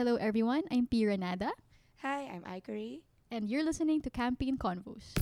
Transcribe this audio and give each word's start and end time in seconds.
Hello 0.00 0.16
everyone, 0.16 0.64
I'm 0.72 0.88
P. 0.88 1.04
Renada, 1.04 1.52
Hi, 2.00 2.24
I'm 2.24 2.40
Ikery. 2.48 3.04
and 3.28 3.52
you're 3.52 3.60
listening 3.60 4.00
to 4.00 4.08
Campaign 4.08 4.56
Convos. 4.56 5.12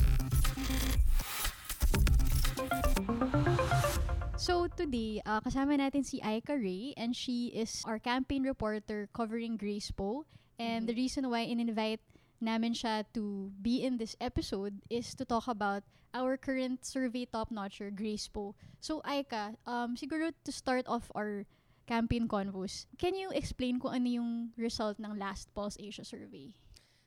So 4.38 4.70
today, 4.70 5.18
uh, 5.26 5.42
kasama 5.42 5.82
natin 5.82 6.06
si 6.06 6.22
Aika 6.22 6.54
Ray 6.54 6.94
and 6.94 7.10
she 7.10 7.50
is 7.50 7.82
our 7.90 7.98
campaign 7.98 8.46
reporter 8.46 9.10
covering 9.10 9.58
Grace 9.58 9.90
Poe. 9.90 10.30
And 10.62 10.86
the 10.86 10.94
reason 10.94 11.26
why 11.26 11.50
in-invite 11.50 11.98
namin 12.38 12.70
siya 12.70 13.02
to 13.18 13.50
be 13.58 13.82
in 13.82 13.98
this 13.98 14.14
episode 14.22 14.78
is 14.86 15.10
to 15.18 15.26
talk 15.26 15.50
about 15.50 15.82
our 16.14 16.38
current 16.38 16.86
survey 16.86 17.26
top-notcher, 17.26 17.90
Grace 17.90 18.30
Poe. 18.30 18.54
So 18.78 19.02
Aika, 19.02 19.58
um, 19.66 19.98
siguro 19.98 20.30
to 20.46 20.52
start 20.54 20.86
off 20.86 21.10
our 21.18 21.50
campaign 21.88 22.28
convos, 22.28 22.84
can 23.00 23.16
you 23.16 23.32
explain 23.32 23.80
kung 23.80 23.96
ano 23.96 24.20
yung 24.20 24.52
result 24.60 25.00
ng 25.00 25.16
last 25.16 25.48
Pulse 25.56 25.80
Asia 25.80 26.04
survey? 26.04 26.52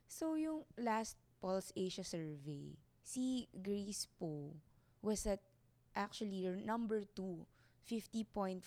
So, 0.09 0.33
yung 0.33 0.65
last 0.73 1.21
Pulse 1.37 1.69
Asia 1.77 2.01
survey, 2.01 2.73
si 3.05 3.45
Grace 3.53 4.09
Poe 4.17 4.57
was 5.05 5.29
at 5.29 5.45
actually 5.93 6.49
number 6.65 7.05
2. 7.13 7.45
50.5% 7.85 8.61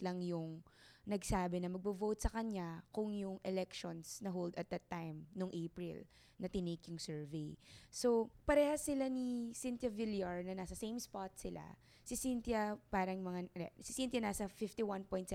lang 0.00 0.24
yung 0.24 0.64
nagsabi 1.10 1.58
na 1.58 1.66
magbo-vote 1.66 2.22
sa 2.22 2.30
kanya 2.30 2.86
kung 2.94 3.10
yung 3.10 3.42
elections 3.42 4.22
na 4.22 4.30
hold 4.30 4.54
at 4.54 4.70
that 4.70 4.86
time, 4.86 5.26
nung 5.34 5.50
April, 5.50 6.06
na 6.38 6.46
tinake 6.46 6.86
yung 6.86 7.02
survey. 7.02 7.58
So, 7.90 8.30
parehas 8.46 8.86
sila 8.86 9.10
ni 9.10 9.50
Cynthia 9.50 9.90
Villar 9.90 10.46
na 10.46 10.54
nasa 10.54 10.78
same 10.78 11.02
spot 11.02 11.34
sila. 11.34 11.74
Si 12.06 12.14
Cynthia 12.14 12.78
parang 12.88 13.18
mga, 13.20 13.50
si 13.82 13.90
Cynthia 13.90 14.22
nasa 14.22 14.46
51.7% 14.46 15.34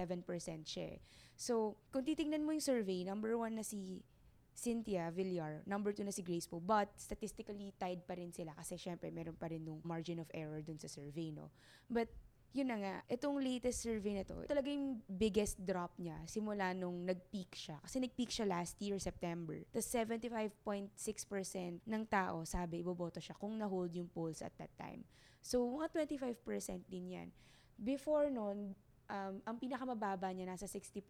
siya. 0.63 0.95
eh. 0.95 0.99
So, 1.35 1.75
kung 1.91 2.07
titingnan 2.07 2.47
mo 2.47 2.55
yung 2.55 2.63
survey, 2.63 3.03
number 3.03 3.35
one 3.35 3.59
na 3.59 3.65
si 3.67 3.99
Cynthia 4.55 5.11
Villar, 5.11 5.61
number 5.67 5.91
two 5.91 6.07
na 6.07 6.15
si 6.15 6.23
Grace 6.23 6.47
Poe. 6.47 6.63
But 6.63 6.95
statistically 6.95 7.75
tied 7.75 8.07
pa 8.07 8.15
rin 8.15 8.31
sila 8.31 8.55
kasi 8.55 8.79
syempre 8.79 9.11
meron 9.11 9.35
pa 9.35 9.51
rin 9.51 9.67
nung 9.67 9.83
margin 9.83 10.23
of 10.23 10.31
error 10.31 10.63
dun 10.63 10.79
sa 10.79 10.87
survey, 10.87 11.35
no? 11.35 11.51
But 11.91 12.07
yun 12.55 12.71
na 12.71 12.79
nga, 12.79 12.95
itong 13.11 13.35
latest 13.43 13.83
survey 13.83 14.15
na 14.15 14.23
to, 14.23 14.47
talaga 14.47 14.71
yung 14.71 15.03
biggest 15.11 15.59
drop 15.59 15.91
niya 15.99 16.15
simula 16.23 16.71
nung 16.71 17.03
nag-peak 17.03 17.51
siya. 17.51 17.75
Kasi 17.83 17.99
nag-peak 17.99 18.31
siya 18.31 18.47
last 18.47 18.79
year, 18.79 18.95
September. 18.95 19.59
Tapos 19.75 19.91
75.6% 19.91 21.83
ng 21.83 22.03
tao 22.07 22.47
sabi 22.47 22.79
iboboto 22.79 23.19
siya 23.19 23.35
kung 23.35 23.59
na-hold 23.59 23.91
yung 23.91 24.07
polls 24.07 24.39
at 24.39 24.55
that 24.55 24.71
time. 24.79 25.03
So, 25.43 25.67
mga 25.67 26.07
25% 26.07 26.87
din 26.87 27.19
yan. 27.19 27.29
Before 27.75 28.31
nun, 28.31 28.71
um, 29.11 29.35
ang 29.43 29.59
pinakamababa 29.59 30.31
niya 30.31 30.47
nasa 30.47 30.63
60%. 30.63 31.03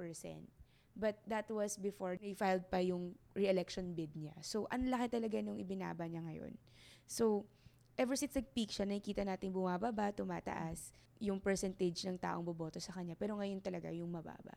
But 0.97 1.21
that 1.29 1.45
was 1.51 1.77
before 1.77 2.17
they 2.17 2.33
filed 2.33 2.65
pa 2.73 2.81
yung 2.81 3.13
re-election 3.37 3.93
bid 3.93 4.17
niya. 4.17 4.33
So, 4.41 4.65
ang 4.73 4.89
laki 4.89 5.13
talaga 5.13 5.37
nung 5.45 5.61
ibinaba 5.61 6.09
niya 6.09 6.25
ngayon. 6.25 6.57
So, 7.05 7.45
ever 7.95 8.15
since 8.15 8.35
nag-peak 8.35 8.71
siya, 8.71 8.87
nakikita 8.87 9.23
natin 9.23 9.55
bumababa, 9.55 10.11
tumataas 10.11 10.91
yung 11.23 11.39
percentage 11.39 12.03
ng 12.03 12.19
taong 12.19 12.43
boboto 12.43 12.79
sa 12.79 12.91
kanya. 12.91 13.15
Pero 13.15 13.39
ngayon 13.39 13.63
talaga 13.63 13.87
yung 13.91 14.11
mababa. 14.11 14.55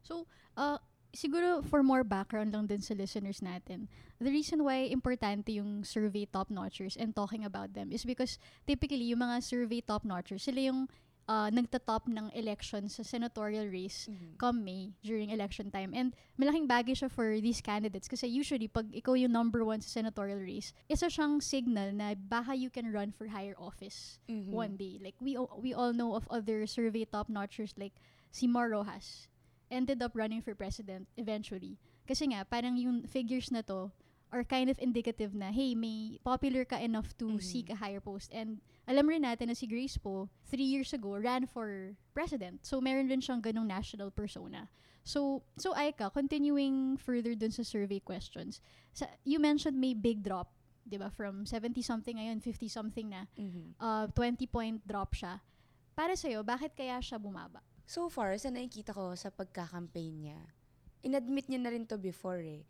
So, 0.00 0.24
uh, 0.56 0.80
siguro 1.12 1.64
for 1.64 1.84
more 1.84 2.04
background 2.04 2.52
lang 2.52 2.68
din 2.68 2.80
sa 2.80 2.96
listeners 2.96 3.44
natin, 3.44 3.88
the 4.20 4.32
reason 4.32 4.64
why 4.64 4.88
importante 4.88 5.52
yung 5.52 5.84
survey 5.84 6.24
top-notchers 6.28 6.96
and 6.96 7.12
talking 7.12 7.44
about 7.44 7.72
them 7.76 7.92
is 7.92 8.04
because 8.04 8.40
typically 8.64 9.12
yung 9.12 9.20
mga 9.20 9.44
survey 9.44 9.80
top-notchers, 9.84 10.44
sila 10.44 10.72
yung 10.72 10.88
uh, 11.28 11.50
nagtatop 11.50 12.06
ng 12.08 12.30
election 12.34 12.88
sa 12.88 13.02
senatorial 13.02 13.66
race 13.66 14.06
come 14.38 14.62
May 14.64 14.94
during 15.02 15.30
election 15.30 15.70
time. 15.70 15.92
And 15.94 16.14
malaking 16.38 16.66
bagay 16.68 16.94
siya 16.94 17.10
for 17.10 17.38
these 17.40 17.60
candidates 17.60 18.06
kasi 18.08 18.26
usually 18.26 18.68
pag 18.68 18.90
ikaw 18.94 19.18
yung 19.18 19.32
number 19.32 19.64
one 19.64 19.80
sa 19.82 20.00
senatorial 20.00 20.38
race, 20.38 20.72
isa 20.88 21.06
siyang 21.06 21.42
signal 21.42 21.92
na 21.92 22.14
baka 22.14 22.54
you 22.54 22.70
can 22.70 22.90
run 22.92 23.10
for 23.10 23.28
higher 23.28 23.58
office 23.58 24.18
Mhm. 24.30 24.50
one 24.54 24.74
day. 24.78 24.98
Like 25.02 25.18
we 25.20 25.34
all, 25.36 25.50
we 25.58 25.74
all 25.74 25.92
know 25.92 26.14
of 26.14 26.26
other 26.30 26.66
survey 26.66 27.04
top-notchers 27.04 27.74
like 27.76 27.98
si 28.30 28.46
Mar 28.46 28.70
Rojas 28.70 29.26
ended 29.70 29.98
up 30.02 30.14
running 30.14 30.40
for 30.42 30.54
president 30.54 31.10
eventually. 31.18 31.74
Kasi 32.06 32.30
nga, 32.30 32.46
parang 32.46 32.78
yung 32.78 33.02
figures 33.02 33.50
na 33.50 33.66
to 33.66 33.90
are 34.30 34.46
kind 34.46 34.70
of 34.70 34.78
indicative 34.78 35.34
na, 35.34 35.50
hey, 35.50 35.74
may 35.74 36.18
popular 36.22 36.62
ka 36.66 36.78
enough 36.78 37.14
to 37.18 37.38
Mhm. 37.38 37.42
seek 37.42 37.66
a 37.70 37.78
higher 37.82 37.98
post. 38.02 38.30
And 38.30 38.62
alam 38.86 39.10
rin 39.10 39.26
natin 39.26 39.50
na 39.50 39.56
si 39.58 39.66
Grace 39.66 39.98
po, 39.98 40.30
three 40.46 40.66
years 40.66 40.94
ago, 40.94 41.18
ran 41.18 41.46
for 41.50 41.98
president. 42.14 42.62
So, 42.62 42.78
meron 42.78 43.10
rin 43.10 43.18
siyang 43.18 43.42
ganong 43.42 43.66
national 43.66 44.14
persona. 44.14 44.70
So, 45.02 45.42
so 45.58 45.74
Aika, 45.74 46.10
continuing 46.10 46.98
further 46.98 47.34
dun 47.34 47.50
sa 47.50 47.62
survey 47.62 47.98
questions, 47.98 48.62
sa, 48.94 49.06
you 49.22 49.38
mentioned 49.38 49.78
may 49.78 49.94
big 49.94 50.22
drop, 50.22 50.54
di 50.86 50.98
ba? 50.98 51.10
From 51.10 51.46
70-something 51.46 52.18
ngayon, 52.18 52.38
50-something 52.42 53.06
na. 53.10 53.26
Mhm. 53.34 53.74
Uh, 53.78 54.06
20-point 54.14 54.82
drop 54.86 55.14
siya. 55.14 55.42
Para 55.94 56.14
sa'yo, 56.14 56.46
bakit 56.46 56.74
kaya 56.74 57.02
siya 57.02 57.18
bumaba? 57.18 57.62
So 57.86 58.10
far, 58.10 58.34
sa 58.38 58.50
nakikita 58.50 58.94
ko 58.94 59.14
sa 59.14 59.30
pagkakampaign 59.30 60.14
niya, 60.26 60.40
inadmit 61.06 61.46
niya 61.46 61.62
na 61.62 61.70
rin 61.70 61.86
to 61.86 61.98
before 61.98 62.42
eh. 62.42 62.66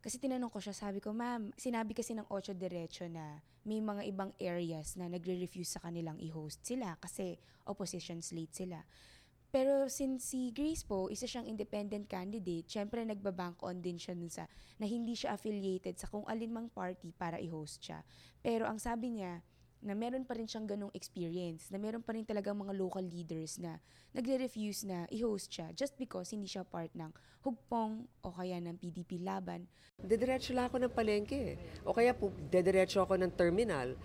Kasi 0.00 0.16
tinanong 0.16 0.48
ko 0.48 0.64
siya, 0.64 0.72
sabi 0.72 0.96
ko, 1.04 1.12
ma'am, 1.12 1.52
sinabi 1.60 1.92
kasi 1.92 2.16
ng 2.16 2.24
Ocho 2.32 2.56
Derecho 2.56 3.04
na 3.04 3.44
may 3.68 3.84
mga 3.84 4.08
ibang 4.08 4.32
areas 4.40 4.96
na 4.96 5.12
nagre-refuse 5.12 5.76
sa 5.76 5.84
kanilang 5.84 6.16
i-host 6.24 6.64
sila 6.64 6.96
kasi 6.96 7.36
opposition 7.68 8.24
slate 8.24 8.56
sila. 8.56 8.80
Pero 9.50 9.90
since 9.90 10.30
si 10.30 10.54
Grace 10.54 10.86
po, 10.86 11.10
isa 11.10 11.26
siyang 11.26 11.50
independent 11.50 12.06
candidate, 12.06 12.70
syempre 12.70 13.02
nagbabank 13.02 13.58
on 13.66 13.82
din 13.82 13.98
siya 13.98 14.14
sa 14.30 14.44
na 14.78 14.86
hindi 14.86 15.18
siya 15.18 15.34
affiliated 15.34 15.98
sa 15.98 16.06
kung 16.06 16.22
alin 16.30 16.54
mang 16.54 16.68
party 16.70 17.10
para 17.12 17.36
i-host 17.42 17.82
siya. 17.82 18.00
Pero 18.40 18.64
ang 18.64 18.78
sabi 18.78 19.20
niya, 19.20 19.42
na 19.80 19.96
meron 19.96 20.28
pa 20.28 20.36
rin 20.36 20.44
siyang 20.44 20.68
ganong 20.68 20.92
experience, 20.92 21.72
na 21.72 21.80
meron 21.80 22.04
pa 22.04 22.12
rin 22.12 22.24
talagang 22.24 22.56
mga 22.56 22.76
local 22.76 23.00
leaders 23.00 23.56
na 23.56 23.80
nagre-refuse 24.12 24.84
na 24.84 25.08
i-host 25.08 25.48
siya 25.48 25.72
just 25.72 25.96
because 25.96 26.28
hindi 26.36 26.44
siya 26.44 26.68
part 26.68 26.92
ng 26.92 27.08
hugpong 27.40 28.04
o 28.20 28.28
kaya 28.28 28.60
ng 28.60 28.76
PDP 28.76 29.24
laban. 29.24 29.64
Dediretso 29.96 30.52
lang 30.52 30.68
ako 30.68 30.84
ng 30.84 30.92
palengke. 30.92 31.56
O 31.88 31.96
kaya 31.96 32.12
po, 32.12 32.28
dediretso 32.52 33.00
ako 33.00 33.16
ng 33.16 33.32
terminal. 33.32 33.96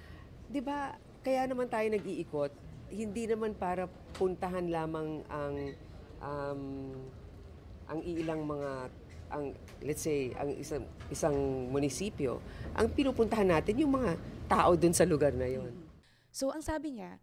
'Di 0.47 0.63
ba? 0.63 0.95
Kaya 1.19 1.43
naman 1.43 1.67
tayo 1.67 1.87
nag-iikot. 1.91 2.51
Hindi 2.95 3.27
naman 3.27 3.57
para 3.57 3.91
puntahan 4.15 4.71
lamang 4.71 5.27
ang 5.27 5.55
um, 6.23 6.61
ang 7.91 7.99
ilang 8.05 8.47
mga 8.47 8.71
ang 9.33 9.51
let's 9.81 10.05
say 10.05 10.31
ang 10.37 10.53
isang 10.55 10.85
isang 11.09 11.35
munisipyo. 11.73 12.39
Ang 12.77 12.93
pinupuntahan 12.93 13.49
natin 13.49 13.81
yung 13.81 13.97
mga 13.97 14.15
tao 14.45 14.77
dun 14.77 14.93
sa 14.93 15.03
lugar 15.05 15.33
na 15.33 15.49
yon. 15.49 15.73
So 16.29 16.53
ang 16.53 16.61
sabi 16.61 16.97
niya, 16.97 17.17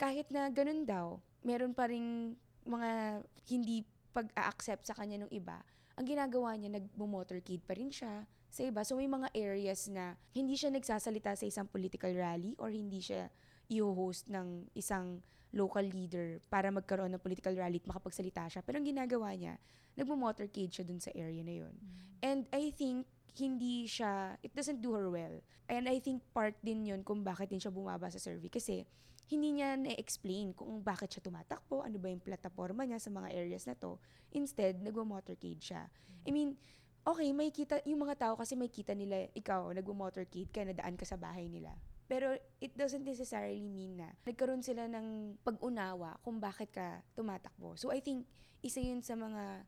kahit 0.00 0.28
na 0.32 0.48
ganun 0.50 0.88
daw, 0.88 1.20
meron 1.44 1.76
pa 1.76 1.86
rin 1.90 2.34
mga 2.64 3.20
hindi 3.50 3.84
pag-a-accept 4.14 4.88
sa 4.88 4.96
kanya 4.96 5.26
ng 5.26 5.30
iba. 5.34 5.60
Ang 5.94 6.10
ginagawa 6.10 6.54
niya, 6.58 6.74
nag-motorcade 6.74 7.62
pa 7.62 7.74
rin 7.78 7.90
siya 7.90 8.26
sa 8.50 8.62
iba. 8.62 8.82
So 8.86 8.98
may 8.98 9.10
mga 9.10 9.30
areas 9.34 9.90
na 9.90 10.14
hindi 10.34 10.54
siya 10.54 10.70
nagsasalita 10.70 11.34
sa 11.34 11.44
isang 11.46 11.66
political 11.66 12.10
rally 12.14 12.54
or 12.58 12.70
hindi 12.70 13.02
siya 13.02 13.30
i-host 13.70 14.30
ng 14.30 14.70
isang 14.78 15.22
local 15.54 15.86
leader 15.86 16.42
para 16.50 16.70
magkaroon 16.70 17.14
ng 17.14 17.22
political 17.22 17.54
rally 17.54 17.78
at 17.78 17.86
makapagsalita 17.86 18.50
siya. 18.50 18.62
Pero 18.66 18.82
ang 18.82 18.86
ginagawa 18.86 19.34
niya, 19.34 19.54
nagmo-motorcade 19.94 20.70
siya 20.70 20.84
dun 20.86 20.98
sa 20.98 21.14
area 21.14 21.42
na 21.46 21.54
yun. 21.66 21.74
And 22.22 22.46
I 22.50 22.74
think 22.74 23.06
hindi 23.38 23.86
siya, 23.90 24.38
it 24.42 24.54
doesn't 24.54 24.78
do 24.78 24.94
her 24.94 25.10
well. 25.10 25.42
And 25.66 25.88
I 25.88 25.98
think 25.98 26.22
part 26.30 26.54
din 26.60 26.86
yun 26.86 27.00
kung 27.02 27.24
bakit 27.24 27.50
din 27.50 27.58
siya 27.58 27.74
bumaba 27.74 28.10
sa 28.12 28.20
survey. 28.20 28.52
Kasi 28.52 28.84
hindi 29.32 29.60
niya 29.60 29.80
na-explain 29.80 30.52
kung 30.52 30.84
bakit 30.84 31.16
siya 31.16 31.24
tumatakbo, 31.24 31.80
ano 31.80 31.96
ba 31.96 32.12
yung 32.12 32.20
plataforma 32.20 32.84
niya 32.84 33.00
sa 33.00 33.08
mga 33.08 33.32
areas 33.32 33.64
na 33.64 33.72
to. 33.74 33.96
Instead, 34.36 34.84
nagwa-motorcade 34.84 35.62
siya. 35.62 35.88
I 36.28 36.30
mean, 36.30 36.60
okay, 37.08 37.32
may 37.32 37.48
kita, 37.48 37.80
yung 37.88 38.04
mga 38.04 38.20
tao 38.20 38.34
kasi 38.36 38.52
may 38.52 38.68
kita 38.68 38.92
nila, 38.92 39.28
ikaw, 39.32 39.72
nagwa-motorcade 39.72 40.52
ka, 40.52 40.60
nadaan 40.68 40.96
ka 41.00 41.08
sa 41.08 41.16
bahay 41.16 41.48
nila. 41.48 41.72
Pero 42.04 42.36
it 42.60 42.76
doesn't 42.76 43.04
necessarily 43.04 43.64
mean 43.64 43.96
na 43.96 44.12
nagkaroon 44.28 44.60
sila 44.60 44.84
ng 44.84 45.40
pag-unawa 45.40 46.20
kung 46.20 46.36
bakit 46.36 46.68
ka 46.68 47.00
tumatakbo. 47.16 47.80
So 47.80 47.88
I 47.88 48.04
think 48.04 48.28
isa 48.60 48.84
yun 48.84 49.00
sa 49.00 49.16
mga 49.16 49.64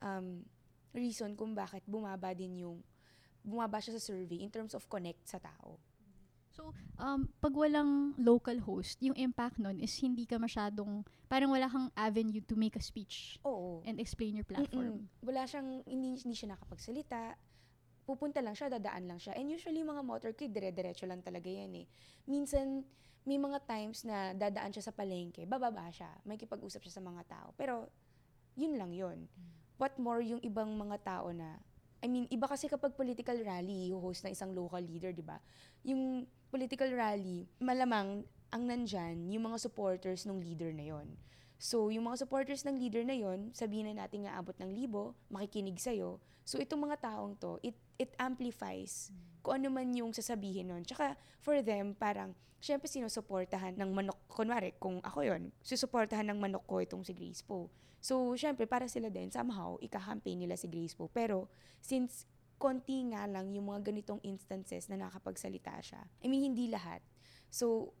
um, 0.00 0.48
reason 0.96 1.36
kung 1.36 1.52
bakit 1.52 1.84
bumaba 1.84 2.32
din 2.32 2.64
yung 2.64 2.80
bumaba 3.44 3.78
siya 3.78 4.00
sa 4.00 4.02
survey 4.02 4.40
in 4.40 4.48
terms 4.48 4.72
of 4.72 4.88
connect 4.88 5.20
sa 5.28 5.36
tao. 5.38 5.76
So, 6.54 6.70
um, 7.02 7.26
pag 7.42 7.50
walang 7.50 8.14
local 8.14 8.54
host, 8.62 9.02
yung 9.02 9.18
impact 9.18 9.58
nun 9.58 9.82
is 9.82 9.90
hindi 9.98 10.22
ka 10.22 10.38
masyadong, 10.38 11.02
parang 11.26 11.50
wala 11.50 11.66
kang 11.66 11.90
avenue 11.98 12.40
to 12.46 12.54
make 12.54 12.78
a 12.78 12.82
speech 12.82 13.42
Oo. 13.42 13.82
and 13.82 13.98
explain 13.98 14.38
your 14.38 14.46
platform. 14.46 15.02
Mm-mm. 15.02 15.26
Wala 15.26 15.50
siyang, 15.50 15.82
hindi, 15.82 16.14
hindi 16.14 16.36
siya 16.38 16.54
nakapagsalita. 16.54 17.34
Pupunta 18.06 18.38
lang 18.38 18.54
siya, 18.54 18.70
dadaan 18.70 19.10
lang 19.10 19.18
siya. 19.18 19.34
And 19.34 19.50
usually 19.50 19.82
mga 19.82 20.06
motorcade, 20.06 20.54
dire-diretso 20.54 21.10
lang 21.10 21.26
talaga 21.26 21.50
yan 21.50 21.74
eh. 21.74 21.86
Minsan, 22.30 22.86
may 23.26 23.40
mga 23.40 23.58
times 23.66 24.06
na 24.06 24.30
dadaan 24.30 24.70
siya 24.70 24.84
sa 24.86 24.94
palengke, 24.94 25.50
bababa 25.50 25.90
siya, 25.90 26.14
may 26.22 26.38
kipag-usap 26.38 26.86
siya 26.86 27.02
sa 27.02 27.02
mga 27.02 27.22
tao. 27.26 27.48
Pero, 27.58 27.90
yun 28.54 28.78
lang 28.78 28.94
yun. 28.94 29.26
what 29.78 29.98
more 29.98 30.22
yung 30.22 30.38
ibang 30.42 30.70
mga 30.78 31.02
tao 31.02 31.34
na 31.34 31.58
I 32.04 32.06
mean, 32.12 32.28
iba 32.28 32.44
kasi 32.44 32.68
kapag 32.68 32.92
political 32.92 33.32
rally, 33.40 33.88
host 33.88 34.28
ng 34.28 34.36
isang 34.36 34.52
local 34.52 34.84
leader, 34.84 35.08
di 35.16 35.24
ba? 35.24 35.40
Yung 35.88 36.28
political 36.52 36.92
rally, 36.92 37.48
malamang 37.56 38.28
ang 38.52 38.62
nandyan, 38.68 39.32
yung 39.32 39.48
mga 39.48 39.64
supporters 39.64 40.28
ng 40.28 40.36
leader 40.36 40.68
na 40.76 40.84
yon. 40.92 41.16
So, 41.56 41.88
yung 41.88 42.04
mga 42.04 42.28
supporters 42.28 42.60
ng 42.68 42.76
leader 42.76 43.08
na 43.08 43.16
yon, 43.16 43.56
sabihin 43.56 43.88
na 43.88 44.04
natin 44.04 44.28
nga 44.28 44.36
abot 44.36 44.52
ng 44.60 44.68
libo, 44.68 45.16
makikinig 45.32 45.80
sa'yo. 45.80 46.20
So, 46.44 46.60
itong 46.60 46.84
mga 46.84 47.00
taong 47.00 47.40
to, 47.40 47.56
it, 47.64 47.72
it 47.98 48.10
amplifies 48.18 49.14
kung 49.44 49.60
ano 49.60 49.68
man 49.68 49.92
yung 49.92 50.10
sasabihin 50.10 50.72
nun. 50.72 50.82
Tsaka, 50.82 51.14
for 51.44 51.60
them, 51.60 51.92
parang, 51.92 52.32
syempre, 52.58 52.88
sinusuportahan 52.88 53.76
ng 53.76 53.90
manok. 53.92 54.16
Kunwari, 54.26 54.72
kung 54.80 55.04
ako 55.04 55.20
yon 55.20 55.52
susuportahan 55.60 56.32
ng 56.32 56.38
manok 56.40 56.64
ko 56.64 56.80
itong 56.80 57.04
si 57.04 57.12
Grace 57.12 57.44
Poe. 57.44 57.68
So, 58.00 58.32
syempre, 58.36 58.64
para 58.64 58.88
sila 58.88 59.12
din, 59.12 59.28
somehow, 59.28 59.76
ika-campaign 59.80 60.48
nila 60.48 60.56
si 60.56 60.68
Grace 60.68 60.96
Poe. 60.96 61.12
Pero, 61.12 61.52
since 61.80 62.24
konti 62.56 63.12
nga 63.12 63.28
lang 63.28 63.52
yung 63.52 63.68
mga 63.68 63.92
ganitong 63.92 64.20
instances 64.24 64.88
na 64.88 64.96
nakapagsalita 64.96 65.76
siya, 65.84 66.00
I 66.24 66.26
mean, 66.32 66.40
hindi 66.52 66.72
lahat. 66.72 67.04
So, 67.52 67.92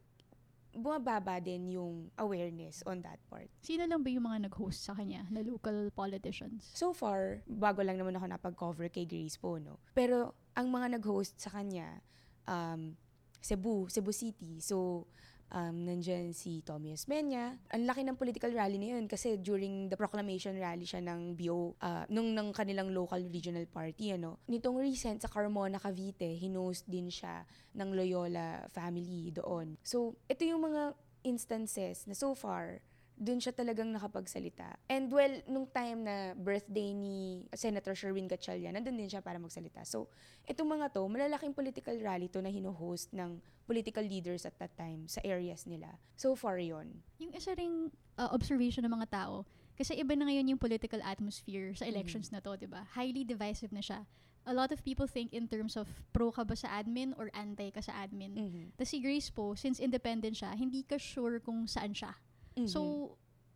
bumababa 0.74 1.38
din 1.38 1.78
yung 1.78 2.10
awareness 2.18 2.82
on 2.84 3.00
that 3.00 3.22
part. 3.30 3.46
Sino 3.62 3.86
lang 3.86 4.02
ba 4.02 4.10
yung 4.10 4.26
mga 4.26 4.50
nag-host 4.50 4.84
sa 4.84 4.92
kanya 4.92 5.22
na 5.30 5.40
local 5.40 5.88
politicians? 5.94 6.66
So 6.74 6.90
far, 6.90 7.46
bago 7.46 7.80
lang 7.80 7.96
naman 7.96 8.18
ako 8.18 8.26
napag-cover 8.26 8.90
kay 8.90 9.06
Grace 9.06 9.38
po, 9.38 9.56
no? 9.62 9.78
Pero, 9.94 10.34
ang 10.54 10.70
mga 10.70 10.98
nag-host 10.98 11.38
sa 11.38 11.54
kanya, 11.54 12.02
um, 12.50 12.98
Cebu, 13.44 13.86
Cebu 13.92 14.10
City. 14.10 14.58
So, 14.64 15.06
um, 15.54 15.86
nandyan 15.86 16.34
si 16.34 16.60
Tommy 16.66 16.90
Osmeña. 16.90 17.54
Ang 17.70 17.86
laki 17.86 18.02
ng 18.02 18.18
political 18.18 18.50
rally 18.50 18.76
na 18.76 18.98
yun 18.98 19.06
kasi 19.06 19.38
during 19.38 19.86
the 19.86 19.94
proclamation 19.94 20.58
rally 20.58 20.82
siya 20.82 21.00
ng 21.00 21.38
BO, 21.38 21.78
uh, 21.78 22.04
nung 22.10 22.34
ng 22.34 22.50
kanilang 22.50 22.90
local 22.90 23.22
regional 23.30 23.64
party, 23.70 24.18
ano. 24.18 24.42
Nitong 24.50 24.82
recent 24.82 25.22
sa 25.22 25.30
Carmona, 25.30 25.78
Cavite, 25.78 26.34
hinost 26.34 26.90
din 26.90 27.06
siya 27.08 27.46
ng 27.78 27.94
Loyola 27.94 28.66
family 28.74 29.30
doon. 29.30 29.78
So, 29.86 30.18
ito 30.26 30.42
yung 30.42 30.66
mga 30.66 30.98
instances 31.24 32.04
na 32.04 32.12
so 32.12 32.34
far, 32.34 32.82
dun 33.14 33.38
siya 33.38 33.54
talagang 33.54 33.94
nakapagsalita. 33.94 34.74
And 34.90 35.06
well, 35.08 35.38
nung 35.46 35.70
time 35.70 36.02
na 36.02 36.34
birthday 36.34 36.90
ni 36.90 37.46
Senator 37.54 37.94
Sherwin 37.94 38.26
Gatchalian, 38.26 38.74
nandun 38.74 38.98
din 38.98 39.06
siya 39.06 39.22
para 39.22 39.38
magsalita. 39.38 39.86
So, 39.86 40.10
itong 40.50 40.66
mga 40.66 40.90
to, 40.92 41.06
malalaking 41.06 41.54
political 41.54 41.94
rally 42.02 42.26
to 42.28 42.42
na 42.42 42.50
hino-host 42.50 43.14
ng 43.14 43.38
political 43.64 44.04
leaders 44.04 44.44
at 44.44 44.58
that 44.60 44.76
time 44.76 45.08
sa 45.08 45.22
areas 45.24 45.64
nila. 45.64 45.96
So 46.18 46.36
far 46.36 46.60
yon. 46.60 47.00
Yung 47.16 47.32
isa 47.32 47.56
ring 47.56 47.88
uh, 48.20 48.30
observation 48.34 48.84
ng 48.84 48.92
mga 48.92 49.08
tao, 49.10 49.48
kasi 49.74 49.98
iba 49.98 50.14
na 50.14 50.28
ngayon 50.30 50.54
yung 50.54 50.60
political 50.60 51.02
atmosphere 51.02 51.74
sa 51.74 51.88
elections 51.88 52.30
na 52.30 52.38
to, 52.38 52.54
di 52.54 52.68
ba? 52.70 52.86
Highly 52.94 53.26
divisive 53.26 53.74
na 53.74 53.82
siya. 53.82 54.06
A 54.44 54.52
lot 54.52 54.70
of 54.70 54.84
people 54.84 55.08
think 55.08 55.32
in 55.32 55.48
terms 55.48 55.74
of 55.74 55.88
pro 56.12 56.28
ka 56.28 56.44
ba 56.44 56.52
sa 56.52 56.68
admin 56.76 57.16
or 57.16 57.32
anti 57.32 57.72
ka 57.72 57.80
sa 57.80 58.04
admin. 58.04 58.36
Mhm. 58.36 58.64
Tapos 58.76 58.92
si 58.92 59.00
Grace 59.00 59.32
po, 59.32 59.56
since 59.56 59.80
independent 59.80 60.36
siya, 60.36 60.52
hindi 60.52 60.84
ka 60.84 61.00
sure 61.00 61.40
kung 61.40 61.64
saan 61.64 61.96
siya. 61.96 62.12
Mhm. 62.54 62.68
So, 62.70 62.80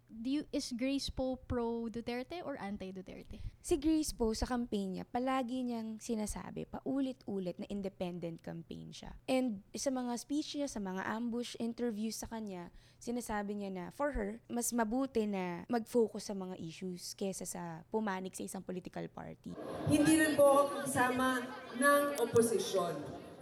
do 0.08 0.28
you, 0.30 0.42
is 0.50 0.72
Grace 0.72 1.12
po 1.12 1.36
pro 1.36 1.86
Duterte 1.92 2.40
or 2.42 2.56
anti-Duterte? 2.58 3.38
Si 3.60 3.76
Grace 3.76 4.10
po 4.16 4.32
sa 4.32 4.48
campaign 4.48 4.98
niya, 4.98 5.04
palagi 5.04 5.62
niyang 5.62 6.00
sinasabi, 6.00 6.64
paulit-ulit 6.66 7.60
na 7.60 7.68
independent 7.68 8.40
campaign 8.40 8.90
siya. 8.90 9.12
And 9.28 9.62
sa 9.76 9.92
mga 9.92 10.16
speech 10.18 10.56
niya, 10.58 10.68
sa 10.72 10.80
mga 10.80 11.04
ambush 11.04 11.54
interviews 11.60 12.16
sa 12.16 12.26
kanya, 12.26 12.72
sinasabi 12.98 13.54
niya 13.54 13.70
na 13.70 13.84
for 13.94 14.10
her, 14.10 14.42
mas 14.50 14.74
mabuti 14.74 15.22
na 15.28 15.62
mag-focus 15.70 16.32
sa 16.32 16.34
mga 16.34 16.58
issues 16.58 17.14
kesa 17.14 17.46
sa 17.46 17.86
pumanik 17.92 18.34
sa 18.34 18.42
isang 18.42 18.64
political 18.64 19.06
party. 19.06 19.54
Hindi 19.86 20.12
rin 20.18 20.34
po 20.34 20.66
ako 20.66 20.88
kasama 20.88 21.46
ng 21.78 22.02
oposisyon. 22.18 22.98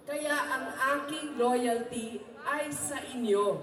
Kaya 0.07 0.35
ang 0.39 0.67
aking 0.99 1.35
loyalty 1.35 2.23
ay 2.47 2.71
sa 2.71 3.01
inyo. 3.01 3.59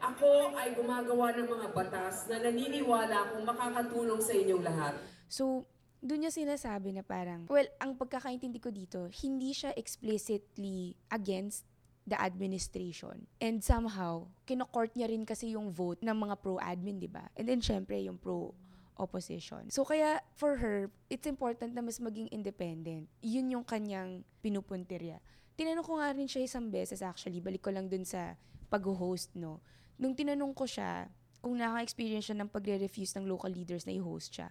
Ako 0.00 0.56
ay 0.56 0.72
gumagawa 0.72 1.36
ng 1.36 1.48
mga 1.48 1.66
batas 1.76 2.24
na 2.26 2.40
naniniwala 2.40 3.28
akong 3.28 3.44
makakatulong 3.44 4.20
sa 4.24 4.32
inyong 4.32 4.64
lahat. 4.64 4.94
So, 5.28 5.68
doon 6.00 6.24
niya 6.24 6.32
sinasabi 6.32 6.96
na 6.96 7.04
parang, 7.04 7.44
well, 7.52 7.68
ang 7.76 7.92
pagkakaintindi 8.00 8.58
ko 8.58 8.72
dito, 8.72 9.12
hindi 9.20 9.52
siya 9.52 9.76
explicitly 9.76 10.96
against 11.12 11.68
the 12.08 12.16
administration. 12.16 13.28
And 13.36 13.60
somehow, 13.60 14.32
kinokort 14.48 14.96
niya 14.96 15.12
rin 15.12 15.28
kasi 15.28 15.52
yung 15.52 15.68
vote 15.68 16.00
ng 16.00 16.16
mga 16.16 16.40
pro-admin, 16.40 16.96
di 16.96 17.06
ba? 17.12 17.28
And 17.36 17.44
then, 17.44 17.60
syempre, 17.60 18.00
yung 18.00 18.16
pro-opposition. 18.16 19.68
So, 19.68 19.84
kaya, 19.84 20.24
for 20.32 20.56
her, 20.56 20.88
it's 21.12 21.28
important 21.28 21.76
na 21.76 21.84
mas 21.84 22.00
maging 22.00 22.32
independent. 22.32 23.04
Yun 23.20 23.60
yung 23.60 23.64
kanyang 23.68 24.24
pinupuntirya. 24.40 25.20
Tinanong 25.60 25.84
ko 25.84 26.00
nga 26.00 26.16
rin 26.16 26.24
siya 26.24 26.48
isang 26.48 26.72
beses, 26.72 27.04
actually, 27.04 27.44
balik 27.44 27.60
ko 27.60 27.68
lang 27.68 27.92
dun 27.92 28.08
sa 28.08 28.40
pag-host, 28.72 29.36
no? 29.36 29.60
Nung 30.00 30.16
tinanong 30.16 30.56
ko 30.56 30.64
siya, 30.64 31.12
kung 31.44 31.60
naka-experience 31.60 32.32
siya 32.32 32.40
ng 32.40 32.48
pagre-refuse 32.48 33.20
ng 33.20 33.28
local 33.28 33.52
leaders 33.52 33.84
na 33.84 33.92
i-host 33.92 34.32
siya, 34.32 34.48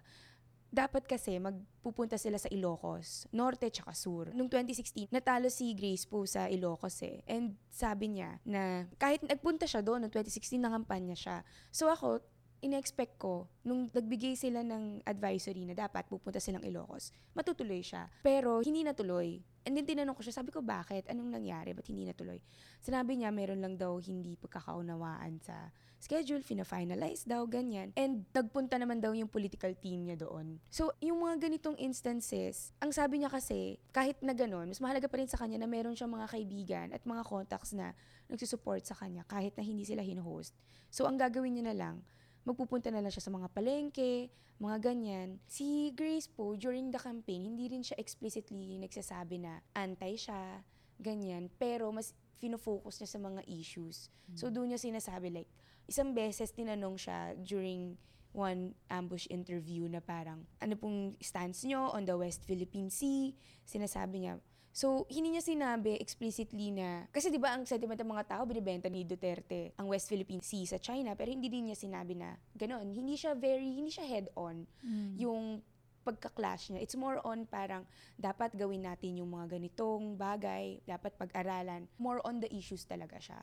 dapat 0.69 1.09
kasi 1.09 1.41
magpupunta 1.41 2.21
sila 2.21 2.37
sa 2.37 2.45
Ilocos, 2.53 3.25
Norte 3.33 3.73
tsaka 3.73 3.97
Sur. 3.97 4.29
Noong 4.37 4.49
2016, 4.53 5.09
natalo 5.09 5.49
si 5.49 5.73
Grace 5.73 6.05
po 6.05 6.29
sa 6.29 6.45
Ilocos 6.45 7.01
eh. 7.01 7.25
And 7.25 7.57
sabi 7.73 8.13
niya 8.13 8.37
na 8.45 8.85
kahit 9.01 9.25
nagpunta 9.25 9.65
siya 9.65 9.81
doon, 9.81 10.05
noong 10.05 10.13
2016, 10.13 10.61
nangampanya 10.61 11.17
siya. 11.17 11.41
So 11.73 11.89
ako, 11.89 12.21
in-expect 12.61 13.17
ko, 13.17 13.49
nung 13.65 13.89
nagbigay 13.89 14.37
sila 14.37 14.61
ng 14.61 15.01
advisory 15.09 15.65
na 15.65 15.73
dapat 15.73 16.05
pupunta 16.05 16.37
silang 16.37 16.61
Ilocos, 16.61 17.09
matutuloy 17.33 17.81
siya. 17.81 18.05
Pero 18.21 18.61
hindi 18.61 18.85
natuloy. 18.85 19.41
And 19.69 19.77
then 19.77 19.85
tinanong 19.85 20.17
ko 20.17 20.25
siya, 20.25 20.33
sabi 20.33 20.49
ko, 20.49 20.65
bakit? 20.65 21.05
Anong 21.13 21.29
nangyari? 21.29 21.77
Ba't 21.77 21.85
hindi 21.85 22.01
natuloy? 22.01 22.41
Sinabi 22.81 23.21
niya, 23.21 23.29
meron 23.29 23.61
lang 23.61 23.77
daw 23.77 24.01
hindi 24.01 24.33
pagkakaunawaan 24.33 25.37
sa 25.45 25.69
schedule, 26.01 26.41
fina-finalize 26.41 27.29
daw, 27.29 27.45
ganyan. 27.45 27.93
And 27.93 28.25
nagpunta 28.33 28.81
naman 28.81 28.97
daw 28.97 29.13
yung 29.13 29.29
political 29.29 29.69
team 29.77 30.09
niya 30.09 30.17
doon. 30.17 30.57
So, 30.73 30.89
yung 31.05 31.21
mga 31.21 31.45
ganitong 31.45 31.77
instances, 31.77 32.73
ang 32.81 32.89
sabi 32.89 33.21
niya 33.21 33.29
kasi, 33.29 33.77
kahit 33.93 34.17
na 34.25 34.33
ganun, 34.33 34.73
mas 34.73 34.81
mahalaga 34.81 35.05
pa 35.05 35.21
rin 35.21 35.29
sa 35.29 35.37
kanya 35.37 35.61
na 35.61 35.69
meron 35.69 35.93
siyang 35.93 36.17
mga 36.17 36.33
kaibigan 36.33 36.87
at 36.89 37.05
mga 37.05 37.21
contacts 37.29 37.77
na 37.77 37.93
nagsusupport 38.25 38.81
sa 38.81 38.97
kanya 38.97 39.21
kahit 39.29 39.53
na 39.53 39.61
hindi 39.61 39.85
sila 39.85 40.01
hino-host. 40.01 40.57
So, 40.89 41.05
ang 41.05 41.21
gagawin 41.21 41.61
niya 41.61 41.69
na 41.69 41.77
lang, 41.77 41.95
magpupunta 42.43 42.91
na 42.91 43.03
lang 43.03 43.11
siya 43.11 43.25
sa 43.25 43.33
mga 43.33 43.47
palengke, 43.51 44.29
mga 44.59 44.77
ganyan. 44.91 45.39
Si 45.47 45.95
Grace 45.95 46.27
po, 46.27 46.59
during 46.59 46.91
the 46.91 46.99
campaign, 46.99 47.47
hindi 47.47 47.71
rin 47.71 47.83
siya 47.83 47.95
explicitly 47.95 48.75
nagsasabi 48.75 49.39
na 49.39 49.63
anti 49.71 50.19
siya, 50.19 50.63
ganyan. 50.99 51.47
Pero 51.55 51.87
mas 51.95 52.11
fino-focus 52.39 52.99
niya 52.99 53.09
sa 53.09 53.19
mga 53.19 53.41
issues. 53.47 54.11
So 54.35 54.51
doon 54.51 54.71
niya 54.71 54.79
sinasabi 54.79 55.31
like, 55.31 55.51
isang 55.89 56.13
beses 56.13 56.53
tinanong 56.53 56.99
siya 56.99 57.33
during 57.39 57.97
one 58.29 58.77
ambush 58.93 59.25
interview 59.33 59.89
na 59.89 59.99
parang, 60.03 60.45
ano 60.61 60.77
pong 60.77 61.17
stance 61.17 61.65
nyo 61.65 61.89
on 61.91 62.05
the 62.05 62.13
West 62.13 62.45
Philippine 62.45 62.93
Sea? 62.93 63.33
Sinasabi 63.65 64.21
niya, 64.21 64.37
So, 64.69 65.09
hindi 65.09 65.33
niya 65.33 65.43
sinabi 65.43 65.97
explicitly 65.97 66.69
na, 66.69 67.09
kasi 67.09 67.33
di 67.33 67.41
ba 67.41 67.57
ang 67.57 67.65
sentiment 67.65 67.97
ng 67.97 68.11
mga 68.13 68.37
tao, 68.37 68.45
binibenta 68.45 68.85
ni 68.85 69.01
Duterte 69.01 69.73
ang 69.75 69.89
West 69.89 70.07
Philippine 70.07 70.45
Sea 70.45 70.65
sa 70.69 70.77
China, 70.77 71.17
pero 71.17 71.33
hindi 71.33 71.49
din 71.49 71.67
niya 71.67 71.77
sinabi 71.77 72.13
na 72.13 72.37
gano'n. 72.53 72.93
Hindi 72.93 73.17
siya 73.17 73.33
very, 73.33 73.75
hindi 73.75 73.89
siya 73.89 74.05
head-on 74.05 74.69
yung 75.17 75.65
pagka-clash 76.05 76.71
niya. 76.71 76.79
It's 76.85 76.95
more 76.95 77.19
on 77.27 77.49
parang 77.49 77.83
dapat 78.15 78.55
gawin 78.55 78.85
natin 78.85 79.19
yung 79.19 79.33
mga 79.33 79.59
ganitong 79.59 80.15
bagay, 80.15 80.79
dapat 80.85 81.17
pag-aralan. 81.17 81.89
More 81.97 82.21
on 82.23 82.39
the 82.39 82.49
issues 82.53 82.85
talaga 82.85 83.19
siya. 83.19 83.41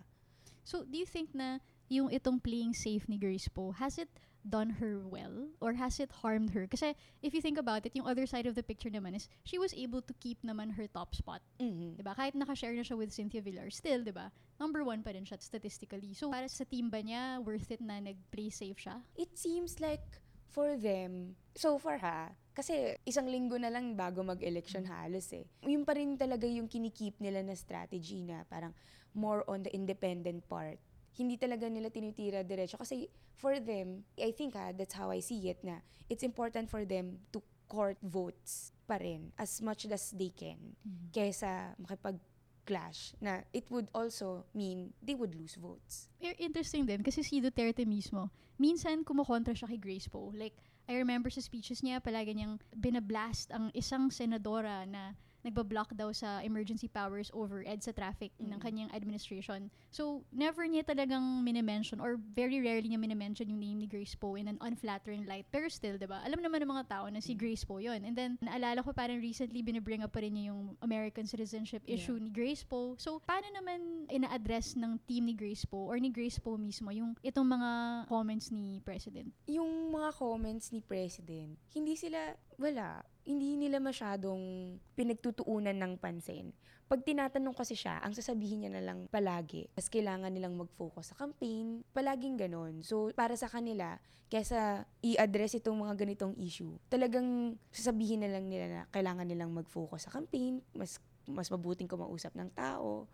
So, 0.66 0.82
do 0.82 0.98
you 0.98 1.06
think 1.06 1.30
na 1.30 1.62
yung 1.86 2.10
itong 2.10 2.42
playing 2.42 2.74
safe 2.74 3.06
ni 3.06 3.18
Grace 3.18 3.46
po, 3.46 3.70
has 3.78 4.02
it 4.02 4.10
done 4.48 4.78
her 4.78 5.02
well 5.02 5.50
or 5.60 5.74
has 5.74 5.98
it 5.98 6.10
harmed 6.22 6.54
her? 6.54 6.66
Kasi 6.66 6.94
if 7.22 7.34
you 7.34 7.42
think 7.42 7.58
about 7.58 7.84
it, 7.86 7.94
yung 7.94 8.06
other 8.06 8.26
side 8.26 8.46
of 8.46 8.54
the 8.54 8.62
picture 8.62 8.90
naman 8.90 9.16
is 9.16 9.28
she 9.42 9.58
was 9.58 9.74
able 9.74 10.00
to 10.02 10.14
keep 10.22 10.38
naman 10.46 10.74
her 10.74 10.86
top 10.86 11.14
spot. 11.14 11.42
Mhm. 11.58 11.98
'Di 11.98 12.02
ba? 12.06 12.14
Kahit 12.14 12.38
nakashare 12.38 12.74
na 12.78 12.86
siya 12.86 12.96
with 12.96 13.10
Cynthia 13.12 13.42
Villar, 13.42 13.68
still, 13.70 14.06
'di 14.06 14.14
ba? 14.14 14.30
Number 14.56 14.86
one 14.86 15.02
pa 15.02 15.12
rin 15.12 15.26
siya 15.26 15.36
statistically. 15.42 16.16
So, 16.16 16.32
para 16.32 16.48
sa 16.48 16.64
team 16.64 16.88
ba 16.88 17.02
niya, 17.02 17.42
worth 17.44 17.68
it 17.68 17.82
na 17.82 18.00
nag-play 18.00 18.48
safe 18.48 18.78
siya? 18.80 19.02
It 19.18 19.36
seems 19.36 19.82
like 19.82 20.22
for 20.48 20.80
them, 20.80 21.36
so 21.52 21.76
far 21.76 22.00
ha, 22.00 22.32
kasi 22.56 22.96
isang 23.04 23.28
linggo 23.28 23.60
na 23.60 23.68
lang 23.68 23.92
bago 23.92 24.24
mag-election 24.24 24.88
halos 24.88 25.28
eh. 25.36 25.44
Yun 25.60 25.84
pa 25.84 25.92
rin 25.92 26.16
talaga 26.16 26.48
yung 26.48 26.64
kinikip 26.64 27.20
nila 27.20 27.44
na 27.44 27.52
strategy 27.52 28.24
na 28.24 28.48
parang 28.48 28.72
more 29.12 29.44
on 29.44 29.60
the 29.60 29.72
independent 29.76 30.48
part. 30.48 30.80
Hindi 31.16 31.40
talaga 31.40 31.66
nila 31.72 31.88
tinitira 31.88 32.44
diretso. 32.44 32.76
Kasi 32.76 33.08
for 33.32 33.56
them, 33.56 34.04
I 34.20 34.36
think 34.36 34.52
ha, 34.52 34.76
that's 34.76 34.92
how 34.92 35.08
I 35.08 35.24
see 35.24 35.48
it 35.48 35.64
na 35.64 35.80
it's 36.12 36.22
important 36.22 36.68
for 36.68 36.84
them 36.84 37.24
to 37.32 37.40
court 37.66 37.98
votes 38.04 38.70
pa 38.86 39.00
rin 39.02 39.34
as 39.34 39.58
much 39.58 39.90
as 39.90 40.14
they 40.14 40.30
can 40.30 40.78
kesa 41.10 41.74
makipag 41.82 42.22
clash 42.66 43.14
na 43.22 43.46
it 43.54 43.66
would 43.70 43.86
also 43.94 44.42
mean 44.54 44.90
they 44.98 45.14
would 45.14 45.34
lose 45.38 45.54
votes. 45.54 46.10
Pero 46.18 46.34
interesting 46.42 46.82
din 46.82 47.00
kasi 47.00 47.22
si 47.22 47.38
Duterte 47.38 47.86
mismo, 47.86 48.30
minsan 48.58 49.06
kumukontra 49.06 49.54
siya 49.54 49.70
kay 49.70 49.78
Grace 49.78 50.10
po. 50.10 50.34
Like, 50.34 50.58
I 50.90 50.98
remember 50.98 51.30
sa 51.30 51.42
speeches 51.42 51.82
niya, 51.82 52.02
palagi 52.02 52.34
niyang 52.34 52.58
binablast 52.74 53.54
ang 53.54 53.70
isang 53.74 54.10
senadora 54.10 54.82
na 54.86 55.14
nagbablock 55.46 55.94
daw 55.94 56.10
sa 56.10 56.42
emergency 56.42 56.86
powers 56.86 57.30
over 57.30 57.62
EDSA 57.62 57.94
traffic 57.94 58.34
ng 58.36 58.52
Mm. 58.52 58.62
kanyang 58.62 58.90
administration. 58.90 59.70
So, 59.88 60.26
never 60.28 60.66
niya 60.66 60.82
talagang 60.82 61.22
minimension 61.40 61.98
or 61.98 62.18
very 62.18 62.58
rarely 62.58 62.90
niya 62.90 62.98
minimension 62.98 63.46
yung 63.46 63.62
name 63.62 63.78
ni 63.78 63.86
Grace 63.86 64.12
Poe 64.12 64.34
in 64.34 64.46
an 64.46 64.58
unflattering 64.60 65.24
light. 65.24 65.46
Pero 65.48 65.70
still, 65.70 65.96
di 65.96 66.04
ba? 66.04 66.20
Alam 66.22 66.42
naman 66.42 66.60
ng 66.60 66.70
mga 66.70 66.84
tao 66.90 67.06
na 67.06 67.22
si 67.22 67.32
Mm. 67.32 67.38
Grace 67.38 67.62
Poe 67.62 67.78
yun. 67.78 68.02
And 68.02 68.12
then, 68.12 68.36
naalala 68.42 68.82
ko 68.82 68.90
parang 68.90 69.18
recently 69.18 69.62
binibring 69.62 70.02
up 70.02 70.10
pa 70.10 70.20
rin 70.20 70.34
niya 70.34 70.50
yung 70.50 70.74
American 70.80 71.24
citizenship 71.24 71.80
issue 71.86 72.18
ni 72.18 72.28
Grace 72.28 72.60
Poe. 72.60 72.98
So, 72.98 73.22
paano 73.22 73.46
naman 73.50 74.10
ina-address 74.10 74.74
ng 74.74 74.98
team 75.04 75.24
ni 75.24 75.32
Grace 75.32 75.64
Poe 75.64 75.86
or 75.86 75.96
ni 75.96 76.10
Grace 76.10 76.36
Poe 76.36 76.56
mismo 76.56 76.90
yung 76.90 77.14
itong 77.22 77.46
mga 77.46 77.70
comments 78.06 78.50
ni 78.50 78.82
President? 78.82 79.30
yung 79.46 79.88
mga 79.88 80.10
comments 80.12 80.70
ni 80.70 80.80
President, 80.80 81.54
hindi 81.70 81.94
sila, 81.94 82.34
wala, 82.56 83.04
hindi 83.26 83.58
nila 83.58 83.82
masyadong 83.82 84.76
pinagtutuunan 84.94 85.74
ng 85.74 85.98
pansin. 85.98 86.54
Pag 86.86 87.02
tinatanong 87.02 87.58
kasi 87.58 87.74
siya, 87.74 87.98
ang 87.98 88.14
sasabihin 88.14 88.62
niya 88.62 88.78
na 88.78 88.82
lang 88.86 89.10
palagi, 89.10 89.66
mas 89.74 89.90
kailangan 89.90 90.30
nilang 90.30 90.54
mag-focus 90.54 91.10
sa 91.10 91.18
campaign, 91.18 91.82
palaging 91.90 92.38
ganon. 92.38 92.86
So, 92.86 93.10
para 93.10 93.34
sa 93.34 93.50
kanila, 93.50 93.98
kesa 94.30 94.86
i-address 95.02 95.58
itong 95.58 95.82
mga 95.82 96.06
ganitong 96.06 96.38
issue, 96.38 96.78
talagang 96.86 97.58
sasabihin 97.74 98.22
na 98.22 98.30
lang 98.30 98.46
nila 98.46 98.66
na 98.70 98.80
kailangan 98.94 99.26
nilang 99.26 99.50
mag-focus 99.50 100.06
sa 100.06 100.14
campaign, 100.14 100.62
mas, 100.78 101.02
mas 101.26 101.50
mabuting 101.50 101.90
kumausap 101.90 102.30
ng 102.38 102.54
tao, 102.54 103.10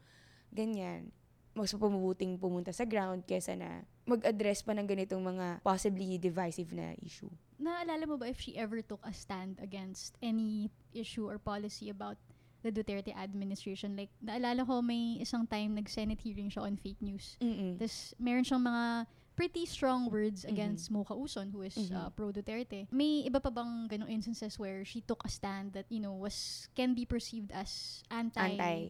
ganyan 0.52 1.08
mas 1.52 1.72
mabuting 1.76 2.40
pumunta 2.40 2.72
sa 2.72 2.88
ground 2.88 3.24
kesa 3.28 3.52
na 3.52 3.84
mag-address 4.08 4.64
pa 4.64 4.72
ng 4.72 4.88
ganitong 4.88 5.20
mga 5.20 5.60
possibly 5.60 6.16
divisive 6.16 6.72
na 6.72 6.96
issue. 7.04 7.28
Naalala 7.60 8.08
mo 8.08 8.16
ba 8.16 8.26
if 8.26 8.40
she 8.40 8.56
ever 8.56 8.80
took 8.82 9.04
a 9.04 9.12
stand 9.12 9.60
against 9.62 10.16
any 10.24 10.72
issue 10.96 11.28
or 11.28 11.38
policy 11.38 11.92
about 11.92 12.16
the 12.64 12.72
Duterte 12.72 13.14
administration? 13.14 13.94
Like, 13.94 14.10
naalala 14.24 14.66
ko 14.66 14.80
may 14.80 15.20
isang 15.20 15.46
time 15.46 15.76
nag-Senate 15.76 16.18
hearing 16.18 16.50
siya 16.50 16.66
on 16.66 16.80
fake 16.80 16.98
news. 17.04 17.36
Mm-mm. 17.38 17.78
Tapos, 17.78 18.16
meron 18.16 18.42
siyang 18.42 18.64
mga 18.64 19.06
pretty 19.32 19.64
strong 19.64 20.12
words 20.12 20.44
Mhm. 20.44 20.50
against 20.52 20.90
Mocha 20.90 21.16
Uson, 21.16 21.50
who 21.50 21.62
is 21.64 21.74
Mhm. 21.74 21.92
uh, 21.92 22.08
pro-Duterte. 22.12 22.86
May 22.92 23.24
iba 23.24 23.40
pa 23.40 23.48
bang 23.48 23.88
ganong 23.88 24.10
instances 24.10 24.58
where 24.58 24.84
she 24.84 25.00
took 25.00 25.24
a 25.24 25.30
stand 25.32 25.72
that, 25.72 25.88
you 25.88 26.00
know, 26.00 26.12
was 26.12 26.68
can 26.76 26.92
be 26.92 27.08
perceived 27.08 27.48
as 27.52 28.02
Anti. 28.10 28.40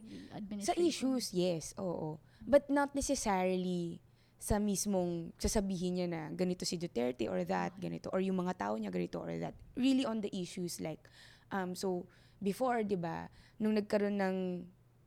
anti-administration? 0.03 0.67
Sa 0.67 0.75
issues, 0.77 1.31
yes, 1.33 1.73
oo. 1.79 2.19
But 2.43 2.67
not 2.69 2.91
necessarily 2.95 4.03
sa 4.43 4.59
mismong 4.59 5.31
sasabihin 5.39 6.03
niya 6.03 6.09
na 6.11 6.23
ganito 6.35 6.67
si 6.67 6.75
Duterte 6.75 7.31
or 7.31 7.47
that, 7.47 7.79
ganito, 7.79 8.11
or 8.11 8.19
yung 8.19 8.43
mga 8.43 8.59
tao 8.59 8.75
niya 8.75 8.91
ganito 8.91 9.23
or 9.23 9.31
that. 9.39 9.55
Really 9.79 10.03
on 10.03 10.19
the 10.19 10.31
issues 10.35 10.83
like, 10.83 11.07
um, 11.55 11.79
so, 11.79 12.11
before, 12.43 12.83
di 12.83 12.99
ba, 12.99 13.31
nung 13.63 13.79
nagkaroon 13.79 14.19
ng 14.19 14.37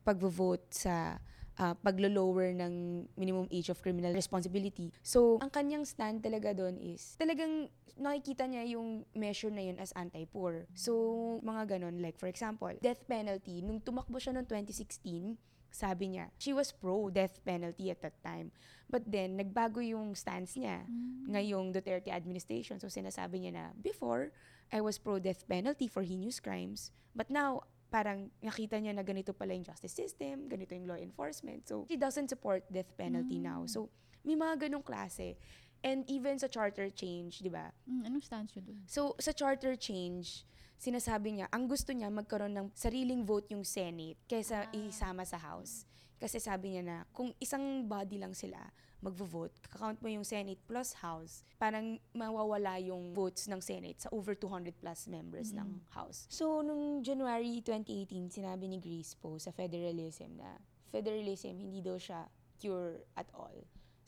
pagvo-vote 0.07 0.71
sa 0.71 1.19
uh, 1.59 1.75
paglo-lower 1.79 2.51
ng 2.55 2.73
minimum 3.15 3.47
age 3.51 3.69
of 3.69 3.81
criminal 3.81 4.11
responsibility. 4.13 4.91
So, 5.01 5.39
ang 5.39 5.51
kanyang 5.51 5.85
stand 5.87 6.23
talaga 6.23 6.55
doon 6.55 6.79
is, 6.79 7.15
talagang 7.19 7.71
nakikita 7.95 8.43
niya 8.47 8.75
yung 8.75 9.07
measure 9.15 9.51
na 9.51 9.63
yun 9.63 9.79
as 9.79 9.95
anti-poor. 9.95 10.67
So, 10.75 11.39
mga 11.43 11.79
ganon. 11.79 12.03
Like, 12.03 12.19
for 12.19 12.27
example, 12.27 12.71
death 12.83 13.07
penalty. 13.07 13.63
Nung 13.63 13.79
tumakbo 13.79 14.19
siya 14.19 14.35
noong 14.35 14.47
2016, 14.51 15.39
sabi 15.71 16.15
niya, 16.15 16.31
she 16.39 16.55
was 16.55 16.71
pro-death 16.71 17.43
penalty 17.43 17.91
at 17.91 17.99
that 17.99 18.15
time. 18.23 18.51
But 18.87 19.07
then, 19.07 19.35
nagbago 19.35 19.83
yung 19.83 20.15
stance 20.15 20.55
niya 20.55 20.87
Mm. 20.87 21.35
ngayong 21.35 21.67
Duterte 21.75 22.11
administration. 22.11 22.79
So, 22.79 22.87
sinasabi 22.87 23.43
niya 23.43 23.51
na, 23.55 23.65
before, 23.75 24.31
I 24.71 24.79
was 24.79 24.95
pro-death 24.99 25.43
penalty 25.47 25.87
for 25.91 26.03
heinous 26.03 26.39
crimes. 26.39 26.95
But 27.15 27.27
now, 27.31 27.63
parang 27.89 28.27
nakita 28.41 28.81
niya 28.81 28.91
na 28.91 29.05
ganito 29.05 29.31
pala 29.31 29.53
yung 29.53 29.63
justice 29.63 29.93
system, 29.93 30.49
ganito 30.49 30.73
yung 30.75 30.89
law 30.89 30.99
enforcement. 30.99 31.67
So, 31.67 31.85
she 31.87 31.95
doesn't 31.95 32.27
support 32.29 32.65
death 32.67 32.89
penalty 32.97 33.39
now. 33.39 33.63
Mm. 33.63 33.69
So, 33.69 33.89
may 34.25 34.35
mga 34.35 34.67
ganong 34.67 34.83
klase. 34.83 35.37
And 35.85 36.01
even 36.09 36.41
sa 36.41 36.49
charter 36.49 36.89
change, 36.89 37.45
di 37.45 37.51
ba? 37.51 37.69
Mm, 37.85 38.09
anong 38.09 38.23
stance 38.25 38.57
yun 38.57 38.65
dun? 38.65 38.79
So, 38.89 39.13
sa 39.21 39.29
charter 39.31 39.77
change, 39.77 40.41
sinasabi 40.81 41.37
niya, 41.37 41.47
ang 41.53 41.69
gusto 41.69 41.93
niya 41.93 42.09
magkaroon 42.09 42.57
ng 42.57 42.67
sariling 42.73 43.21
vote 43.21 43.53
yung 43.53 43.61
Senate 43.61 44.17
kaysa 44.25 44.65
Ah. 44.65 44.73
isama 44.73 45.21
sa 45.23 45.37
House. 45.37 45.85
Kasi 46.17 46.41
sabi 46.41 46.73
niya 46.73 46.83
na, 46.83 46.97
kung 47.13 47.35
isang 47.37 47.85
body 47.85 48.17
lang 48.17 48.33
sila 48.33 48.57
magvo-vote, 49.05 49.53
kakount 49.69 50.01
mo 50.01 50.09
yung 50.09 50.25
Senate 50.25 50.57
plus 50.65 50.97
House, 50.97 51.45
parang 51.61 52.01
mawawala 52.09 52.81
yung 52.81 53.13
votes 53.13 53.45
ng 53.45 53.61
Senate 53.61 54.01
sa 54.01 54.09
over 54.09 54.33
200 54.33 54.73
plus 54.81 55.05
members 55.05 55.53
ng 55.53 55.85
House. 55.93 56.25
So, 56.33 56.65
nung 56.65 57.05
January 57.05 57.61
2018, 57.61 58.41
sinabi 58.41 58.65
ni 58.65 58.81
Grace 58.81 59.13
po 59.13 59.37
sa 59.37 59.53
federalism 59.53 60.41
na 60.41 60.57
federalism, 60.89 61.61
hindi 61.61 61.85
daw 61.85 62.01
siya 62.01 62.25
cure 62.57 63.05
at 63.13 63.29
all. 63.37 63.53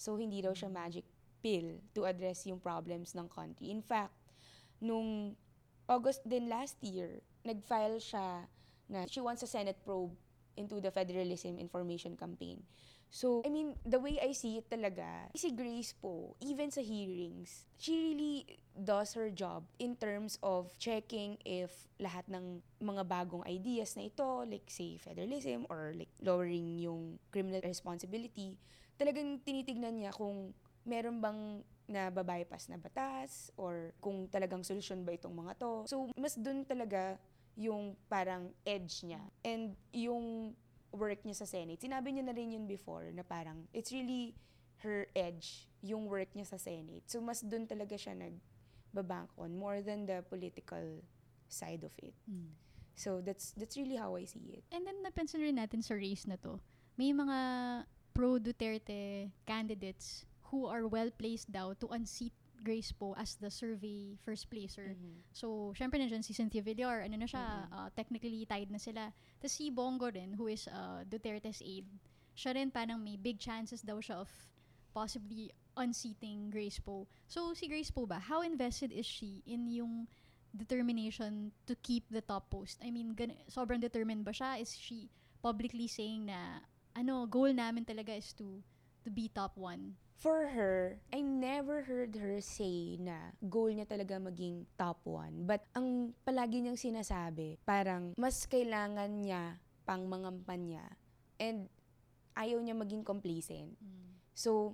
So, 0.01 0.18
hindi 0.18 0.42
daw 0.42 0.58
siya 0.58 0.74
magic 0.74 1.06
pill 1.46 1.77
to 1.94 2.10
address 2.10 2.50
yung 2.50 2.58
problems 2.58 3.13
ng 3.13 3.30
country. 3.30 3.70
In 3.70 3.86
fact, 3.86 4.18
nung 4.82 5.38
August 5.86 6.25
din 6.25 6.50
last 6.50 6.82
year, 6.82 7.22
nag-file 7.46 8.01
siya 8.01 8.50
na 8.89 9.06
she 9.06 9.22
wants 9.22 9.46
a 9.46 9.50
Senate 9.50 9.77
probe 9.86 10.16
into 10.58 10.82
the 10.82 10.89
Federalism 10.89 11.62
Information 11.62 12.18
Campaign. 12.18 12.66
So, 13.09 13.41
I 13.45 13.49
mean, 13.49 13.75
the 13.87 13.99
way 13.99 14.19
I 14.19 14.35
see 14.35 14.59
it 14.59 14.67
talaga, 14.69 15.31
si 15.33 15.51
Grace 15.55 15.95
po, 15.95 16.35
even 16.43 16.69
sa 16.69 16.83
hearings, 16.83 17.65
she 17.79 18.13
really 18.13 18.59
does 18.75 19.15
her 19.15 19.31
job 19.31 19.63
in 19.79 19.95
terms 19.95 20.37
of 20.43 20.69
checking 20.77 21.39
if 21.47 21.87
lahat 21.97 22.27
ng 22.29 22.61
mga 22.83 23.03
bagong 23.07 23.41
ideas 23.47 23.95
na 23.95 24.11
ito, 24.11 24.45
like 24.45 24.67
say 24.67 24.99
federalism 24.99 25.65
or 25.71 25.95
like 25.95 26.11
lowering 26.21 26.77
yung 26.77 27.17
criminal 27.31 27.63
responsibility, 27.63 28.59
talagang 28.99 29.39
tinitignan 29.41 29.97
niya 29.97 30.11
kung 30.13 30.53
meron 30.83 31.19
bang 31.23 31.41
na 31.87 32.11
babypass 32.11 32.67
na 32.67 32.75
batas 32.75 33.49
or 33.55 33.95
kung 34.03 34.27
talagang 34.27 34.61
solusyon 34.61 35.07
ba 35.07 35.15
itong 35.15 35.33
mga 35.33 35.55
to. 35.55 35.71
So, 35.87 36.11
mas 36.19 36.35
dun 36.35 36.67
talaga 36.67 37.15
yung 37.55 37.95
parang 38.11 38.51
edge 38.67 39.07
niya. 39.07 39.23
And 39.41 39.73
yung 39.95 40.53
work 40.98 41.22
niya 41.24 41.38
sa 41.38 41.48
Senate, 41.48 41.80
sinabi 41.80 42.18
niya 42.18 42.25
na 42.25 42.34
rin 42.34 42.51
yun 42.51 42.66
before 42.66 43.08
na 43.13 43.22
parang 43.22 43.70
it's 43.72 43.94
really 43.94 44.34
her 44.82 45.08
edge, 45.16 45.70
yung 45.82 46.06
work 46.06 46.30
niya 46.34 46.46
sa 46.46 46.58
Senate. 46.58 47.06
So, 47.10 47.22
mas 47.22 47.42
dun 47.42 47.66
talaga 47.66 47.98
siya 47.98 48.18
nagbabank 48.18 49.30
on 49.38 49.58
more 49.58 49.82
than 49.82 50.06
the 50.06 50.22
political 50.30 51.01
side 51.50 51.82
of 51.86 51.94
it. 52.01 52.13
Mm. 52.30 52.54
So, 52.98 53.22
that's 53.22 53.54
that's 53.58 53.77
really 53.77 53.98
how 53.98 54.18
I 54.18 54.25
see 54.25 54.58
it. 54.58 54.66
And 54.74 54.86
then 54.86 55.01
napansin 55.06 55.42
rin 55.42 55.58
natin 55.58 55.86
sa 55.86 55.98
race 55.98 56.25
na 56.25 56.38
to, 56.42 56.62
may 56.98 57.13
mga 57.13 57.38
pro-Duterte 58.18 59.30
candidates 59.46 60.25
who 60.50 60.66
are 60.66 60.89
well 60.89 61.13
placed 61.13 61.54
daw 61.54 61.77
to 61.77 61.86
unseat 61.94 62.34
Grace 62.63 62.91
Poe 62.91 63.13
as 63.15 63.35
the 63.37 63.49
survey 63.49 64.17
first 64.21 64.49
placer. 64.49 64.97
So, 65.31 65.71
syempre 65.73 66.01
nandiyan 66.01 66.23
si 66.23 66.33
Cynthia 66.33 66.61
Villar, 66.61 67.05
ano 67.05 67.15
na 67.15 67.27
siya, 67.27 67.67
Mhm. 67.67 67.71
uh, 67.71 67.89
technically 67.95 68.43
tied 68.45 68.69
na 68.69 68.77
sila. 68.77 69.13
Tapos 69.39 69.53
si 69.53 69.69
Bongo 69.69 70.09
rin, 70.09 70.35
who 70.35 70.47
is 70.47 70.67
uh, 70.67 71.05
Duterte's 71.05 71.61
aide, 71.61 71.87
siya 72.33 72.53
rin 72.57 72.69
parang 72.69 72.99
may 72.99 73.15
big 73.15 73.37
chances 73.37 73.81
daw 73.81 73.97
siya 73.97 74.21
of 74.21 74.29
possibly 74.91 75.53
unseating 75.77 76.49
Grace 76.49 76.81
Poe. 76.81 77.05
So, 77.29 77.53
si 77.53 77.69
Grace 77.69 77.93
Poe 77.93 78.09
ba, 78.09 78.17
how 78.17 78.41
invested 78.41 78.89
is 78.89 79.05
she 79.05 79.45
in 79.45 79.69
yung 79.69 80.09
determination 80.51 81.53
to 81.69 81.77
keep 81.85 82.09
the 82.09 82.21
top 82.25 82.49
post? 82.49 82.81
I 82.81 82.89
mean, 82.89 83.13
gan- 83.13 83.37
sobrang 83.47 83.79
determined 83.79 84.25
ba 84.25 84.33
siya? 84.33 84.57
Is 84.59 84.73
she 84.73 85.07
publicly 85.39 85.85
saying 85.85 86.25
na, 86.25 86.65
ano, 86.97 87.29
goal 87.29 87.53
namin 87.53 87.85
talaga 87.85 88.17
is 88.17 88.33
to 88.33 88.65
to 89.05 89.13
be 89.13 89.29
top 89.29 89.53
one? 89.55 89.93
For 90.17 90.50
her, 90.50 90.97
I 91.13 91.21
never 91.21 91.86
heard 91.86 92.17
her 92.17 92.41
say 92.41 92.97
na 92.97 93.38
goal 93.45 93.69
niya 93.69 93.86
talaga 93.86 94.17
maging 94.17 94.65
top 94.74 94.97
one. 95.05 95.45
But 95.45 95.62
ang 95.77 96.17
palagi 96.25 96.65
niyang 96.65 96.79
sinasabi, 96.79 97.62
parang 97.62 98.17
mas 98.17 98.50
kailangan 98.50 99.13
niya 99.13 99.62
pang 99.86 100.09
mangampanya 100.09 100.81
and 101.38 101.69
ayaw 102.33 102.57
niya 102.57 102.74
maging 102.74 103.05
complacent. 103.05 103.77
So, 104.33 104.74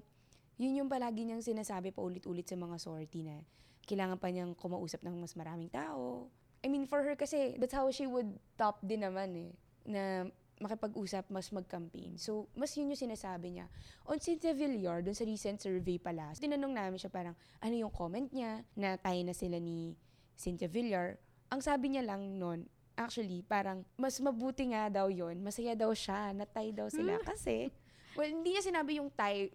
yun 0.56 0.80
yung 0.80 0.88
palagi 0.92 1.28
niyang 1.28 1.44
sinasabi 1.44 1.92
pa 1.92 2.00
ulit-ulit 2.00 2.48
sa 2.48 2.56
mga 2.56 2.80
sortie 2.80 3.28
na 3.28 3.44
kailangan 3.84 4.20
pa 4.20 4.32
niyang 4.32 4.56
kumausap 4.56 5.04
ng 5.04 5.20
mas 5.20 5.36
maraming 5.36 5.68
tao. 5.68 6.32
I 6.64 6.72
mean, 6.72 6.88
for 6.88 7.04
her 7.04 7.20
kasi, 7.20 7.60
that's 7.60 7.76
how 7.76 7.92
she 7.92 8.08
would 8.08 8.40
top 8.56 8.80
din 8.80 9.04
naman 9.04 9.36
eh, 9.36 9.52
na 9.84 10.32
makipag-usap, 10.64 11.28
mas 11.28 11.52
mag-campaign. 11.52 12.16
So, 12.16 12.48
mas 12.56 12.72
yun 12.74 12.90
yung 12.90 13.00
sinasabi 13.00 13.60
niya. 13.60 13.68
On 14.08 14.16
Cynthia 14.16 14.56
Villar, 14.56 15.04
dun 15.04 15.14
sa 15.14 15.28
recent 15.28 15.60
survey 15.60 16.00
pala, 16.00 16.32
tinanong 16.34 16.72
namin 16.72 16.98
siya 16.98 17.12
parang, 17.12 17.36
ano 17.60 17.76
yung 17.76 17.92
comment 17.92 18.32
niya, 18.32 18.64
na 18.74 18.96
tayo 18.96 19.20
na 19.28 19.36
sila 19.36 19.60
ni 19.60 20.00
Cynthia 20.40 20.72
Villar. 20.72 21.20
Ang 21.52 21.60
sabi 21.60 21.92
niya 21.92 22.08
lang 22.08 22.40
nun, 22.40 22.64
actually, 22.96 23.44
parang, 23.44 23.84
mas 24.00 24.18
mabuti 24.24 24.72
nga 24.72 24.88
daw 24.88 25.12
yon 25.12 25.44
masaya 25.44 25.76
daw 25.76 25.92
siya, 25.92 26.32
na 26.32 26.48
tie 26.48 26.72
daw 26.72 26.88
sila. 26.88 27.20
Kasi, 27.22 27.68
well, 28.16 28.32
hindi 28.32 28.56
niya 28.56 28.64
sinabi 28.64 29.04
yung 29.04 29.12
tie 29.12 29.52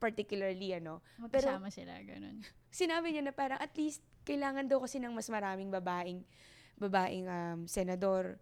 particularly, 0.00 0.76
ano. 0.76 1.00
Pero- 1.28 1.48
Magkasama 1.48 1.68
sila, 1.72 1.96
ganun. 2.04 2.40
Sinabi 2.70 3.10
niya 3.10 3.26
na 3.26 3.34
parang 3.34 3.58
at 3.58 3.74
least 3.74 4.00
kailangan 4.24 4.64
daw 4.64 4.78
kasi 4.80 5.02
ng 5.02 5.12
mas 5.12 5.26
maraming 5.26 5.68
babaeng 5.68 6.22
babaeng 6.80 7.26
um, 7.28 7.60
senador 7.68 8.40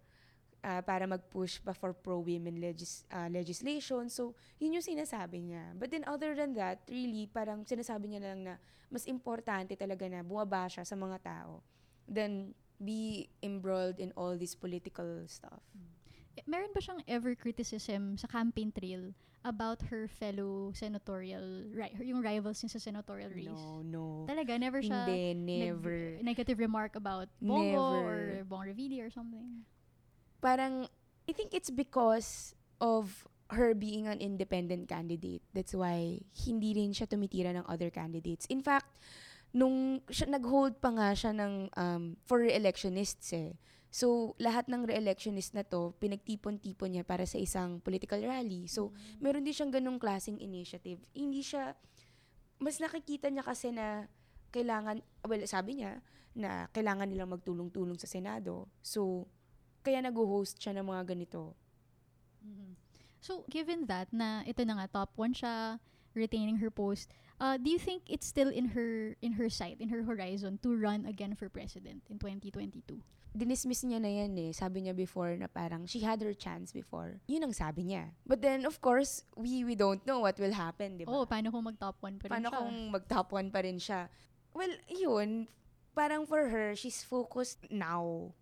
ah, 0.61 0.81
para 0.81 1.03
mag-push 1.03 1.59
pa 1.59 1.71
for 1.71 1.91
pro-women 1.91 2.57
legis- 2.57 3.07
ah, 3.07 3.27
legislation. 3.27 4.07
So, 4.07 4.31
yun 4.57 4.75
yung 4.75 4.85
sinasabi 4.85 5.39
niya. 5.41 5.73
But 5.73 5.89
then 5.89 6.03
other 6.05 6.33
than 6.33 6.53
that, 6.55 6.83
really, 6.85 7.25
parang 7.25 7.63
sinasabi 7.63 8.09
niya 8.09 8.21
lang 8.25 8.43
na 8.43 8.55
mas 8.87 9.05
importante 9.05 9.73
talaga 9.73 10.05
na 10.05 10.19
bumaba 10.19 10.65
siya 10.65 10.83
sa 10.83 10.95
mga 10.95 11.17
tao 11.21 11.61
than 12.05 12.51
be 12.75 13.27
embroiled 13.39 13.99
in 13.99 14.09
all 14.15 14.33
this 14.33 14.55
political 14.55 15.23
stuff. 15.25 15.61
Eh, 16.35 16.43
Meron 16.43 16.71
ba 16.71 16.79
siyang 16.79 17.03
ever 17.05 17.35
criticism 17.35 18.15
sa 18.15 18.25
campaign 18.25 18.71
trail 18.71 19.11
about 19.39 19.79
her 19.87 20.07
fellow 20.09 20.71
senatorial, 20.73 21.71
ri- 21.71 21.95
yung 22.03 22.19
rivals 22.19 22.59
niya 22.59 22.75
sa 22.75 22.81
senatorial 22.81 23.31
race? 23.31 23.47
No, 23.47 23.79
no. 23.79 24.05
Talaga, 24.27 24.59
never 24.59 24.79
siya 24.79 25.07
Hindi, 25.07 25.63
never. 25.63 26.19
negative 26.19 26.59
remark 26.59 26.95
about 26.95 27.27
Bongo 27.39 27.63
Never. 27.63 28.03
or 28.03 28.19
Bong 28.43 28.67
Revilla 28.67 28.99
or 28.99 29.11
something? 29.11 29.63
Parang 30.41 30.87
I 31.29 31.31
think 31.31 31.53
it's 31.53 31.69
because 31.69 32.57
of 32.81 33.27
her 33.49 33.73
being 33.73 34.05
an 34.09 34.21
independent 34.21 34.89
candidate. 34.89 35.41
That's 35.53 35.73
why 35.73 36.21
hindi 36.45 36.73
rin 36.73 36.93
siya 36.93 37.09
tumitira 37.09 37.53
ng 37.53 37.65
other 37.65 37.89
candidates. 37.89 38.45
In 38.49 38.61
fact, 38.61 38.97
nung 39.53 40.01
siya, 40.09 40.29
nag-hold 40.29 40.77
pa 40.77 40.93
nga 40.93 41.09
siya 41.17 41.33
ng 41.33 41.53
um, 41.73 42.03
for 42.25 42.45
re-electionists 42.45 43.33
eh. 43.33 43.57
So, 43.89 44.37
lahat 44.37 44.69
ng 44.69 44.85
re-electionist 44.85 45.57
na 45.57 45.65
to, 45.65 45.97
pinagtipon-tipon 45.97 46.93
niya 46.93 47.01
para 47.01 47.25
sa 47.25 47.41
isang 47.41 47.81
political 47.81 48.21
rally. 48.21 48.69
So, 48.69 48.93
meron 49.17 49.41
din 49.41 49.53
siyang 49.53 49.73
ganong 49.73 49.97
klaseng 49.97 50.37
initiative. 50.37 51.01
Hindi 51.09 51.41
siya, 51.41 51.73
mas 52.61 52.77
nakikita 52.77 53.33
niya 53.33 53.41
kasi 53.41 53.73
na 53.73 54.05
kailangan, 54.53 55.01
well, 55.25 55.41
sabi 55.49 55.81
niya, 55.81 56.05
na 56.37 56.69
kailangan 56.69 57.09
nilang 57.09 57.33
magtulong-tulong 57.33 57.97
sa 57.97 58.05
Senado. 58.05 58.69
So, 58.85 59.25
kaya 59.81 60.03
nag-host 60.03 60.59
siya 60.59 60.75
ng 60.79 60.87
mga 60.87 61.03
ganito. 61.15 61.55
Mhm. 62.43 62.75
So, 63.19 63.43
given 63.51 63.85
that 63.91 64.11
na 64.15 64.47
ito 64.47 64.63
na 64.63 64.79
nga 64.79 65.03
top 65.03 65.11
one 65.19 65.35
siya, 65.35 65.79
retaining 66.15 66.57
her 66.63 66.71
post, 66.71 67.11
uh, 67.37 67.59
do 67.59 67.67
you 67.69 67.77
think 67.77 68.07
it's 68.07 68.25
still 68.25 68.49
in 68.49 68.73
her 68.73 69.15
in 69.19 69.35
her 69.35 69.51
sight, 69.51 69.77
in 69.83 69.91
her 69.91 70.03
horizon 70.07 70.57
to 70.63 70.71
run 70.71 71.03
again 71.05 71.35
for 71.35 71.51
president 71.51 72.07
in 72.07 72.15
2022? 72.17 73.03
Dinismiss 73.29 73.85
niya 73.85 74.01
na 74.01 74.09
yan 74.09 74.33
eh. 74.41 74.49
Sabi 74.49 74.81
niya 74.87 74.95
before 74.97 75.37
na 75.37 75.45
parang 75.45 75.85
she 75.85 76.01
had 76.01 76.17
her 76.25 76.33
chance 76.33 76.73
before. 76.73 77.21
Yun 77.29 77.45
ang 77.45 77.53
sabi 77.53 77.85
niya. 77.93 78.09
But 78.25 78.41
then, 78.41 78.65
of 78.65 78.81
course, 78.81 79.21
we 79.37 79.61
we 79.61 79.77
don't 79.77 80.01
know 80.07 80.23
what 80.25 80.39
will 80.41 80.55
happen, 80.55 80.97
di 80.97 81.05
ba? 81.05 81.13
Oh, 81.13 81.29
paano 81.29 81.53
kung 81.53 81.61
mag-top 81.67 82.01
one 82.01 82.17
pa 82.17 82.25
rin 82.25 82.33
Paano 82.33 82.49
siya? 82.49 82.57
kung 82.57 82.73
mag-top 82.89 83.27
one 83.29 83.49
pa 83.53 83.59
rin 83.61 83.77
siya? 83.77 84.09
Well, 84.49 84.73
yun, 84.89 85.45
parang 85.93 86.25
for 86.25 86.49
her, 86.49 86.73
she's 86.73 87.05
focused 87.05 87.69
now 87.69 88.33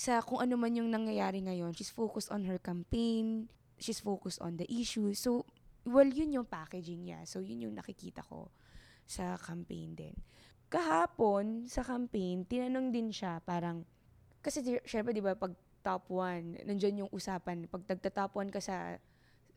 sa 0.00 0.24
kung 0.24 0.40
ano 0.40 0.56
man 0.56 0.72
yung 0.72 0.88
nangyayari 0.88 1.44
ngayon. 1.44 1.76
She's 1.76 1.92
focused 1.92 2.32
on 2.32 2.48
her 2.48 2.56
campaign. 2.56 3.52
She's 3.76 4.00
focused 4.00 4.40
on 4.40 4.56
the 4.56 4.64
issue. 4.72 5.12
So, 5.12 5.44
well, 5.84 6.08
yun 6.08 6.32
yung 6.32 6.48
packaging 6.48 7.04
niya. 7.04 7.28
So, 7.28 7.44
yun 7.44 7.68
yung 7.68 7.76
nakikita 7.76 8.24
ko 8.24 8.48
sa 9.04 9.36
campaign 9.36 9.92
din. 9.92 10.16
Kahapon, 10.72 11.68
sa 11.68 11.84
campaign, 11.84 12.48
tinanong 12.48 12.88
din 12.88 13.12
siya 13.12 13.44
parang, 13.44 13.84
kasi 14.40 14.64
syempre, 14.88 15.12
di 15.12 15.20
ba, 15.20 15.36
pag 15.36 15.52
top 15.84 16.08
one, 16.08 16.56
nandyan 16.64 17.04
yung 17.04 17.10
usapan, 17.12 17.68
pag 17.68 17.84
tagta-top 17.84 18.32
one 18.40 18.48
ka 18.48 18.64
sa 18.64 18.96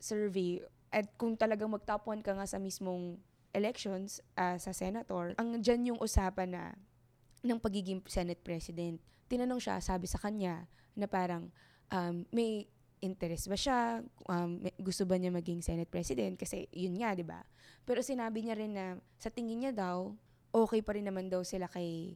survey, 0.03 0.59
at 0.91 1.07
kung 1.15 1.39
talagang 1.39 1.71
mag-top 1.71 2.03
one 2.03 2.19
ka 2.19 2.35
nga 2.35 2.43
sa 2.43 2.59
mismong 2.59 3.15
elections 3.55 4.19
ah, 4.35 4.59
sa 4.59 4.75
senator, 4.75 5.31
ang 5.39 5.63
dyan 5.63 5.95
yung 5.95 5.99
usapan 6.03 6.51
na 6.51 6.63
ng 7.43 7.59
pagiging 7.63 8.03
Senate 8.11 8.43
President. 8.43 8.99
Tinanong 9.33 9.57
siya, 9.57 9.81
sabi 9.81 10.05
sa 10.05 10.21
kanya, 10.21 10.69
na 10.93 11.09
parang 11.09 11.49
um, 11.89 12.21
may 12.29 12.69
interest 13.01 13.49
ba 13.49 13.57
siya? 13.57 14.05
Um, 14.29 14.61
gusto 14.77 15.09
ba 15.09 15.17
niya 15.17 15.33
maging 15.33 15.65
Senate 15.65 15.89
President? 15.89 16.37
Kasi 16.37 16.69
yun 16.69 17.01
nga, 17.01 17.17
di 17.17 17.25
ba? 17.25 17.41
Pero 17.81 18.05
sinabi 18.05 18.45
niya 18.45 18.53
rin 18.53 18.77
na 18.77 19.01
sa 19.17 19.33
tingin 19.33 19.65
niya 19.65 19.73
daw, 19.73 20.13
okay 20.53 20.85
pa 20.85 20.93
rin 20.93 21.09
naman 21.09 21.33
daw 21.33 21.41
sila 21.41 21.65
kay 21.65 22.13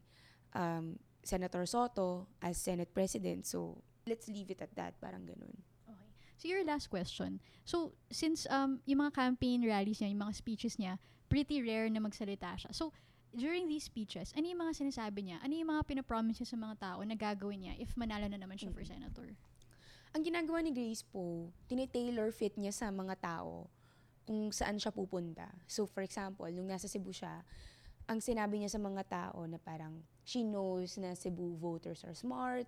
um, 0.54 0.94
Senator 1.26 1.66
Soto 1.66 2.30
as 2.38 2.62
Senate 2.62 2.94
President. 2.94 3.50
So, 3.50 3.82
let's 4.08 4.32
leave 4.32 4.50
it 4.50 4.64
at 4.64 4.72
that. 4.80 4.96
Parang 5.04 5.28
ganun. 5.28 5.52
Okay. 5.84 6.10
So 6.40 6.48
your 6.48 6.64
last 6.64 6.88
question. 6.88 7.44
So 7.68 7.92
since 8.08 8.48
um 8.48 8.80
yung 8.88 9.04
mga 9.04 9.14
campaign 9.14 9.68
rallies 9.68 10.00
niya, 10.00 10.16
yung 10.16 10.24
mga 10.24 10.36
speeches 10.40 10.80
niya, 10.80 10.96
pretty 11.28 11.60
rare 11.60 11.92
na 11.92 12.00
magsalita 12.00 12.56
siya. 12.56 12.72
So 12.72 12.96
during 13.38 13.70
these 13.70 13.86
speeches, 13.86 14.34
ano 14.34 14.50
yung 14.50 14.66
mga 14.66 14.74
sinasabi 14.74 15.30
niya? 15.30 15.38
Ano 15.46 15.54
yung 15.54 15.70
mga 15.70 15.86
pinapromise 15.86 16.42
niya 16.42 16.50
sa 16.50 16.58
mga 16.58 16.76
tao 16.82 17.00
na 17.06 17.14
gagawin 17.14 17.70
niya 17.70 17.74
if 17.78 17.94
manalo 17.94 18.26
na 18.26 18.42
naman 18.42 18.58
siya 18.58 18.74
for 18.74 18.82
senator? 18.82 19.30
Ang 20.18 20.26
ginagawa 20.26 20.66
ni 20.66 20.74
Grace 20.74 21.06
po, 21.06 21.54
tinitailor 21.70 22.34
fit 22.34 22.58
niya 22.58 22.74
sa 22.74 22.90
mga 22.90 23.14
tao 23.22 23.70
kung 24.26 24.50
saan 24.50 24.82
siya 24.82 24.90
pupunta. 24.90 25.46
So, 25.70 25.86
for 25.86 26.02
example, 26.02 26.50
nung 26.50 26.66
nasa 26.66 26.90
Cebu 26.90 27.14
siya, 27.14 27.46
ang 28.10 28.18
sinabi 28.18 28.58
niya 28.58 28.74
sa 28.74 28.82
mga 28.82 29.06
tao 29.06 29.46
na 29.46 29.62
parang 29.62 30.02
she 30.26 30.42
knows 30.42 30.98
na 30.98 31.14
Cebu 31.14 31.62
voters 31.62 32.02
are 32.02 32.18
smart 32.18 32.66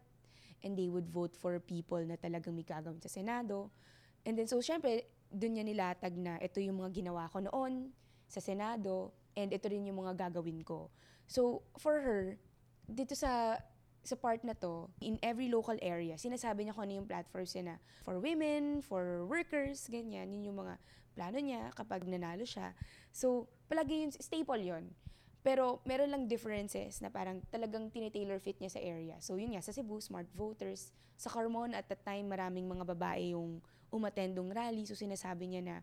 and 0.61 0.77
they 0.77 0.85
would 0.85 1.09
vote 1.09 1.33
for 1.33 1.57
people 1.57 1.99
na 2.05 2.13
talagang 2.13 2.53
may 2.53 2.67
gagawin 2.67 3.01
sa 3.01 3.09
Senado. 3.09 3.73
And 4.21 4.37
then, 4.37 4.45
so, 4.45 4.61
syempre, 4.61 5.09
doon 5.33 5.57
niya 5.57 5.65
nilatag 5.65 6.13
na 6.13 6.37
ito 6.37 6.61
yung 6.61 6.77
mga 6.77 7.01
ginawa 7.01 7.25
ko 7.33 7.41
noon 7.41 7.89
sa 8.29 8.37
Senado 8.37 9.09
and 9.39 9.55
ito 9.55 9.71
rin 9.71 9.87
yung 9.87 10.03
mga 10.03 10.27
gagawin 10.27 10.59
ko. 10.67 10.91
So, 11.29 11.63
for 11.79 12.03
her, 12.03 12.35
dito 12.83 13.15
sa 13.15 13.55
sa 13.99 14.15
part 14.15 14.41
na 14.47 14.55
to, 14.55 14.87
in 15.03 15.19
every 15.19 15.51
local 15.51 15.75
area, 15.83 16.15
sinasabi 16.15 16.65
niya 16.65 16.73
kung 16.75 16.87
ano 16.87 17.03
yung 17.03 17.09
platforms 17.09 17.51
niya 17.53 17.75
na 17.75 17.77
for 18.01 18.17
women, 18.17 18.79
for 18.79 19.27
workers, 19.27 19.85
ganyan. 19.91 20.31
Yun 20.31 20.49
yung 20.51 20.59
mga 20.63 20.75
plano 21.13 21.37
niya 21.37 21.69
kapag 21.75 22.07
nanalo 22.07 22.47
siya. 22.47 22.71
So, 23.11 23.51
palagi 23.67 24.07
yun, 24.07 24.11
staple 24.15 24.63
yun. 24.63 24.95
Pero 25.39 25.83
meron 25.87 26.11
lang 26.11 26.23
differences 26.27 26.99
na 26.99 27.11
parang 27.11 27.43
talagang 27.47 27.91
tinitailor 27.91 28.39
fit 28.43 28.59
niya 28.59 28.75
sa 28.75 28.81
area. 28.83 29.15
So, 29.23 29.39
yun 29.39 29.55
nga, 29.55 29.63
sa 29.63 29.71
Cebu, 29.75 29.99
smart 30.03 30.27
voters. 30.35 30.91
Sa 31.19 31.27
Carmona, 31.27 31.83
at 31.83 31.87
that 31.91 32.03
time, 32.03 32.31
maraming 32.31 32.67
mga 32.67 32.87
babae 32.95 33.35
yung 33.35 33.59
umatendong 33.91 34.51
rally. 34.51 34.87
So, 34.87 34.95
sinasabi 34.95 35.51
niya 35.51 35.61
na 35.63 35.75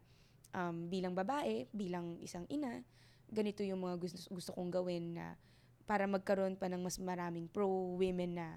um, 0.57 0.89
bilang 0.89 1.13
babae, 1.13 1.69
bilang 1.73 2.17
isang 2.25 2.49
ina, 2.49 2.81
ganito 3.31 3.63
yung 3.63 3.83
mga 3.83 3.97
gusto, 3.99 4.19
gusto 4.31 4.51
kong 4.55 4.71
gawin 4.71 5.19
na 5.19 5.37
para 5.87 6.05
magkaroon 6.11 6.59
pa 6.59 6.67
ng 6.67 6.83
mas 6.83 6.99
maraming 6.99 7.47
pro-women 7.47 8.33
na 8.35 8.49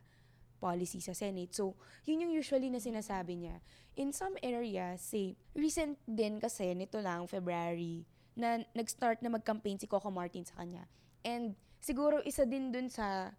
policy 0.60 0.99
sa 0.99 1.15
Senate. 1.15 1.55
So, 1.55 1.77
yun 2.03 2.27
yung 2.27 2.34
usually 2.36 2.67
na 2.67 2.84
sinasabi 2.84 3.39
niya. 3.39 3.63
In 3.95 4.12
some 4.12 4.36
areas, 4.43 4.99
say, 4.99 5.39
recent 5.55 5.95
din 6.03 6.38
kasi, 6.41 6.75
nito 6.75 6.99
lang, 6.99 7.25
February, 7.32 8.03
na 8.36 8.60
nag-start 8.75 9.23
na 9.23 9.32
mag-campaign 9.32 9.79
si 9.79 9.88
Coco 9.88 10.12
Martin 10.12 10.43
sa 10.43 10.60
kanya. 10.60 10.84
And 11.23 11.55
siguro 11.79 12.19
isa 12.27 12.43
din 12.43 12.75
dun 12.75 12.91
sa, 12.91 13.32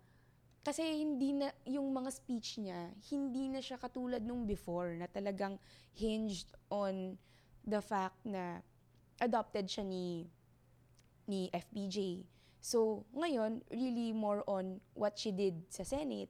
kasi 0.65 0.81
hindi 0.85 1.37
na, 1.37 1.53
yung 1.69 1.93
mga 1.93 2.11
speech 2.13 2.61
niya, 2.61 2.93
hindi 3.13 3.53
na 3.53 3.61
siya 3.61 3.77
katulad 3.77 4.25
nung 4.25 4.49
before, 4.49 4.97
na 4.97 5.09
talagang 5.09 5.61
hinged 5.93 6.49
on 6.73 7.21
the 7.65 7.81
fact 7.85 8.17
na 8.25 8.65
adopted 9.21 9.69
siya 9.69 9.85
ni 9.85 10.25
ni 11.31 11.47
FPJ. 11.55 12.27
So, 12.59 13.07
ngayon, 13.15 13.63
really 13.71 14.11
more 14.11 14.43
on 14.51 14.83
what 14.99 15.15
she 15.15 15.31
did 15.31 15.63
sa 15.71 15.87
Senate, 15.87 16.29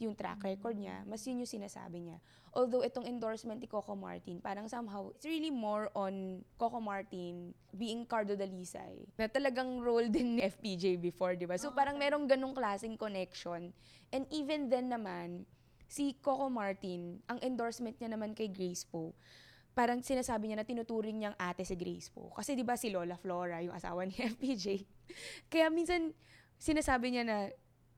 yung 0.00 0.16
track 0.16 0.42
record 0.42 0.74
niya, 0.74 1.04
mas 1.04 1.22
yun 1.28 1.44
yung 1.44 1.52
sinasabi 1.52 2.00
niya. 2.02 2.18
Although 2.50 2.82
itong 2.82 3.06
endorsement 3.06 3.60
ni 3.60 3.68
Coco 3.70 3.94
Martin, 3.94 4.42
parang 4.42 4.66
somehow, 4.66 5.12
it's 5.14 5.28
really 5.28 5.52
more 5.52 5.92
on 5.94 6.42
Coco 6.58 6.80
Martin 6.82 7.54
being 7.76 8.02
Cardo 8.08 8.34
Dalisay, 8.34 9.06
na 9.14 9.30
talagang 9.30 9.78
role 9.78 10.10
din 10.10 10.36
ni 10.36 10.40
FPJ 10.42 10.98
before, 10.98 11.36
di 11.36 11.46
ba? 11.46 11.54
So, 11.60 11.70
parang 11.70 12.00
merong 12.00 12.26
ganong 12.26 12.56
klaseng 12.56 12.98
connection. 12.98 13.70
And 14.10 14.26
even 14.34 14.66
then 14.66 14.90
naman, 14.90 15.46
si 15.86 16.16
Coco 16.24 16.48
Martin, 16.48 17.20
ang 17.28 17.38
endorsement 17.44 17.96
niya 18.00 18.12
naman 18.16 18.32
kay 18.32 18.48
Grace 18.48 18.84
Poe, 18.84 19.12
parang 19.72 20.04
sinasabi 20.04 20.48
niya 20.52 20.60
na 20.60 20.68
tinuturing 20.68 21.16
niyang 21.16 21.36
ate 21.40 21.64
si 21.64 21.76
Grace 21.76 22.12
Poe. 22.12 22.32
Kasi 22.32 22.52
di 22.52 22.64
ba 22.64 22.76
si 22.76 22.92
Lola 22.92 23.16
Flora, 23.16 23.64
yung 23.64 23.72
asawa 23.72 24.04
ni 24.04 24.12
FPJ. 24.36 24.84
Kaya 25.48 25.72
minsan, 25.72 26.12
sinasabi 26.60 27.12
niya 27.12 27.24
na 27.24 27.36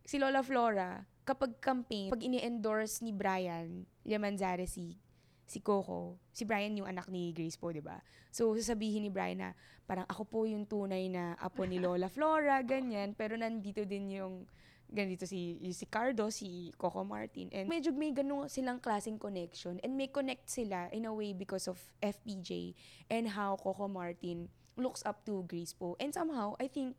si 0.07 0.23
Lola 0.23 0.43
Flora, 0.47 1.03
kapag 1.27 1.59
campaign, 1.59 2.13
pag 2.13 2.23
ini-endorse 2.23 3.03
ni 3.03 3.11
Brian 3.11 3.89
Liamanzare 4.05 4.69
si 4.69 5.01
si 5.45 5.61
Coco, 5.61 6.17
si 6.33 6.49
Brian 6.49 6.73
yung 6.73 6.89
anak 6.89 7.13
ni 7.13 7.33
Grace 7.37 7.61
po, 7.61 7.69
di 7.69 7.85
ba? 7.85 8.01
So, 8.33 8.57
sasabihin 8.57 9.05
ni 9.05 9.11
Brian 9.13 9.45
na 9.45 9.51
parang 9.85 10.09
ako 10.09 10.23
po 10.25 10.39
yung 10.49 10.65
tunay 10.65 11.13
na 11.13 11.37
apo 11.37 11.69
ni 11.69 11.77
Lola 11.85 12.09
Flora, 12.09 12.65
ganyan. 12.65 13.13
Pero 13.13 13.37
nandito 13.37 13.85
din 13.85 14.09
yung 14.09 14.49
ganito 14.91 15.25
si 15.27 15.59
si 15.73 15.87
Cardo, 15.89 16.29
si 16.29 16.71
Coco 16.77 17.03
Martin. 17.03 17.49
And 17.51 17.67
medyo 17.67 17.91
may 17.95 18.13
ganun 18.13 18.47
silang 18.51 18.79
klaseng 18.79 19.19
connection. 19.19 19.81
And 19.81 19.97
may 19.97 20.09
connect 20.09 20.51
sila 20.51 20.93
in 20.93 21.09
a 21.09 21.13
way 21.13 21.33
because 21.33 21.67
of 21.67 21.81
FPJ 22.03 22.75
and 23.09 23.33
how 23.33 23.57
Coco 23.57 23.89
Martin 23.89 24.49
looks 24.77 25.03
up 25.07 25.23
to 25.27 25.47
Grace 25.47 25.75
po. 25.75 25.95
And 26.03 26.11
somehow, 26.11 26.59
I 26.59 26.67
think, 26.67 26.99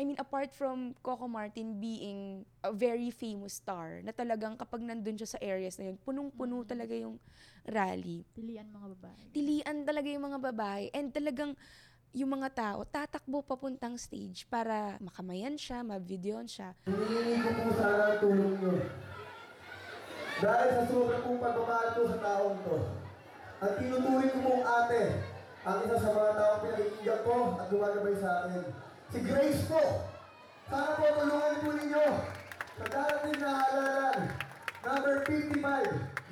I 0.00 0.04
mean, 0.04 0.16
apart 0.16 0.52
from 0.56 0.96
Coco 1.04 1.28
Martin 1.28 1.80
being 1.80 2.44
a 2.64 2.72
very 2.72 3.12
famous 3.12 3.60
star, 3.60 4.00
na 4.00 4.12
talagang 4.12 4.56
kapag 4.56 4.80
nandun 4.80 5.16
siya 5.20 5.36
sa 5.36 5.40
areas 5.44 5.76
na 5.76 5.92
yun, 5.92 5.96
punong-puno 6.00 6.64
talaga 6.64 6.96
yung 6.96 7.20
rally. 7.68 8.24
Pilian 8.32 8.68
mga 8.72 8.96
babae. 8.96 9.24
Tilian 9.32 9.76
talaga 9.84 10.08
yung 10.08 10.24
mga 10.24 10.40
babae. 10.40 10.84
And 10.96 11.12
talagang 11.12 11.52
yung 12.10 12.30
mga 12.34 12.50
tao, 12.50 12.82
tatakbo 12.82 13.38
papuntang 13.46 13.94
stage 13.94 14.42
para 14.50 14.98
makamayan 14.98 15.54
siya, 15.54 15.86
ma-videoan 15.86 16.50
siya. 16.50 16.74
Hinihingi 16.90 17.38
ko 17.38 17.50
po 17.54 17.70
sana 17.78 18.02
ang 18.10 18.18
tulong 18.18 18.54
nyo. 18.58 18.74
Dahil 20.40 20.68
sa 20.72 20.82
sobrang 20.90 21.22
kong 21.22 21.38
pagmamahal 21.38 21.88
ko 21.94 22.00
sa 22.10 22.18
taong 22.18 22.58
to. 22.66 22.76
At 23.60 23.72
tinuturing 23.76 24.32
ko 24.34 24.38
pong 24.40 24.64
ate, 24.64 25.02
ang 25.62 25.78
isa 25.84 25.96
sa 26.00 26.10
mga 26.10 26.32
taong 26.34 26.60
pinakikinggan 26.64 27.20
ko 27.22 27.36
at 27.60 27.66
gumagabay 27.68 28.16
sa 28.16 28.30
akin. 28.42 28.64
Si 29.12 29.18
Grace 29.20 29.62
po. 29.68 29.82
Sana 30.70 30.96
po 30.96 31.04
tulungan 31.14 31.60
po 31.62 31.70
ninyo. 31.76 32.06
Sa 32.80 32.84
darating 32.88 33.38
na 33.38 33.50
halalan, 33.52 34.18
number 34.80 35.14
55, 35.28 35.60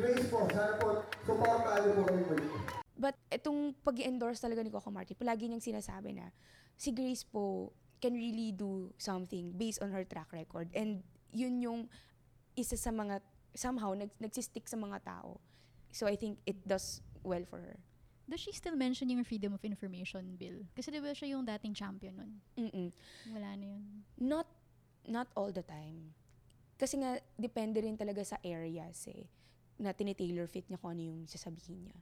Grace 0.01 0.27
po. 0.33 0.49
Sana 0.51 0.75
po, 0.81 1.05
supportahan 1.23 1.81
niyo 1.85 1.93
po 1.95 2.03
kami 2.09 2.23
muli. 2.27 2.78
But 2.99 3.15
itong 3.31 3.79
pag 3.87 3.95
endorse 4.03 4.43
talaga 4.43 4.67
ni 4.67 4.75
Coco 4.75 4.91
Martin, 4.91 5.15
palagi 5.15 5.47
niyang 5.47 5.63
sinasabi 5.63 6.19
na 6.19 6.35
si 6.75 6.91
Grace 6.91 7.23
po 7.23 7.71
can 8.03 8.15
really 8.15 8.51
do 8.51 8.91
something 8.99 9.55
based 9.55 9.79
on 9.79 9.95
her 9.95 10.03
track 10.03 10.35
record. 10.35 10.71
And 10.75 11.07
yun 11.31 11.63
yung 11.63 11.81
isa 12.59 12.75
sa 12.75 12.91
mga, 12.91 13.23
somehow, 13.55 13.95
nag, 13.95 14.11
nagsistick 14.19 14.67
sa 14.67 14.75
mga 14.75 14.99
tao. 15.07 15.39
So 15.95 16.11
I 16.11 16.19
think 16.19 16.43
it 16.43 16.59
does 16.67 17.03
well 17.23 17.47
for 17.47 17.63
her. 17.63 17.79
Does 18.29 18.43
she 18.43 18.53
still 18.53 18.77
mention 18.77 19.09
yung 19.09 19.25
Freedom 19.25 19.55
of 19.55 19.65
Information 19.65 20.37
Bill? 20.37 20.67
Kasi 20.77 20.93
di 20.93 21.01
ba 21.01 21.15
siya 21.15 21.33
yung 21.33 21.49
dating 21.49 21.73
champion 21.73 22.13
nun? 22.19 22.33
Mm-mm. 22.61 22.89
Wala 23.33 23.57
na 23.57 23.65
yun. 23.73 23.83
Not, 24.21 24.47
not 25.09 25.33
all 25.33 25.49
the 25.49 25.65
time. 25.65 26.13
Kasi 26.77 27.01
nga, 27.01 27.17
depende 27.41 27.81
rin 27.81 27.97
talaga 27.97 28.21
sa 28.23 28.37
areas 28.45 29.09
eh, 29.09 29.27
na 29.81 29.97
tinitailor 29.97 30.45
fit 30.47 30.69
niya 30.69 30.77
kung 30.77 30.93
ano 30.93 31.03
yung 31.09 31.21
sasabihin 31.25 31.89
niya. 31.89 31.99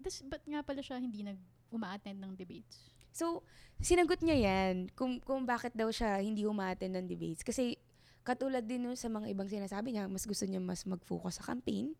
Das, 0.00 0.24
ba't 0.24 0.42
nga 0.48 0.64
pala 0.64 0.80
siya 0.80 0.96
hindi 0.96 1.20
nag 1.20 1.36
uma-attend 1.70 2.18
ng 2.18 2.32
debates? 2.34 2.90
So, 3.12 3.44
sinagot 3.82 4.22
niya 4.22 4.38
yan 4.38 4.90
kung, 4.94 5.20
kung 5.22 5.44
bakit 5.44 5.74
daw 5.74 5.90
siya 5.92 6.18
hindi 6.18 6.46
umaten 6.46 6.94
ng 6.96 7.06
debates. 7.06 7.44
Kasi 7.44 7.76
katulad 8.24 8.64
din 8.64 8.86
nun 8.86 8.96
sa 8.96 9.10
mga 9.10 9.30
ibang 9.30 9.46
sinasabi 9.46 9.94
niya, 9.94 10.06
mas 10.06 10.24
gusto 10.26 10.46
niya 10.46 10.62
mas 10.62 10.86
mag-focus 10.86 11.42
sa 11.42 11.52
campaign, 11.52 11.94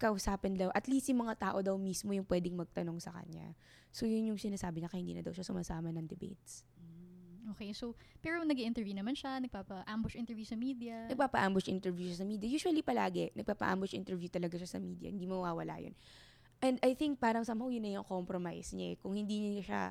kausapin 0.00 0.56
daw, 0.56 0.72
at 0.72 0.88
least 0.88 1.12
yung 1.12 1.28
mga 1.28 1.36
tao 1.36 1.58
daw 1.60 1.76
mismo 1.76 2.16
yung 2.16 2.24
pwedeng 2.28 2.56
magtanong 2.56 2.96
sa 3.00 3.12
kanya. 3.12 3.52
So, 3.92 4.08
yun 4.08 4.32
yung 4.32 4.40
sinasabi 4.40 4.80
niya 4.80 4.88
kaya 4.88 5.00
hindi 5.04 5.16
na 5.16 5.24
daw 5.24 5.34
siya 5.34 5.44
sumasama 5.44 5.92
ng 5.92 6.06
debates. 6.08 6.64
Okay, 7.56 7.74
so, 7.74 7.98
pero 8.22 8.38
nag 8.46 8.56
interview 8.56 8.94
naman 8.94 9.18
siya, 9.18 9.42
nagpapa-ambush 9.42 10.14
interview 10.14 10.46
sa 10.46 10.54
media. 10.54 11.10
Nagpapa-ambush 11.10 11.66
interview 11.66 12.06
siya 12.12 12.22
sa 12.22 12.26
media. 12.28 12.46
Usually 12.46 12.84
palagi, 12.84 13.34
nagpapa-ambush 13.34 13.96
interview 13.96 14.30
talaga 14.30 14.54
siya 14.54 14.70
sa 14.70 14.78
media. 14.78 15.10
Hindi 15.10 15.26
mawawala 15.26 15.82
yun. 15.82 15.96
And 16.60 16.76
I 16.84 16.92
think 16.92 17.16
parang 17.16 17.44
somehow 17.48 17.72
yun 17.72 17.88
na 17.88 17.96
yung 17.96 18.08
compromise 18.08 18.76
niya 18.76 18.94
eh. 18.94 18.96
Kung 19.00 19.16
hindi 19.16 19.40
niya 19.40 19.64
siya 19.64 19.84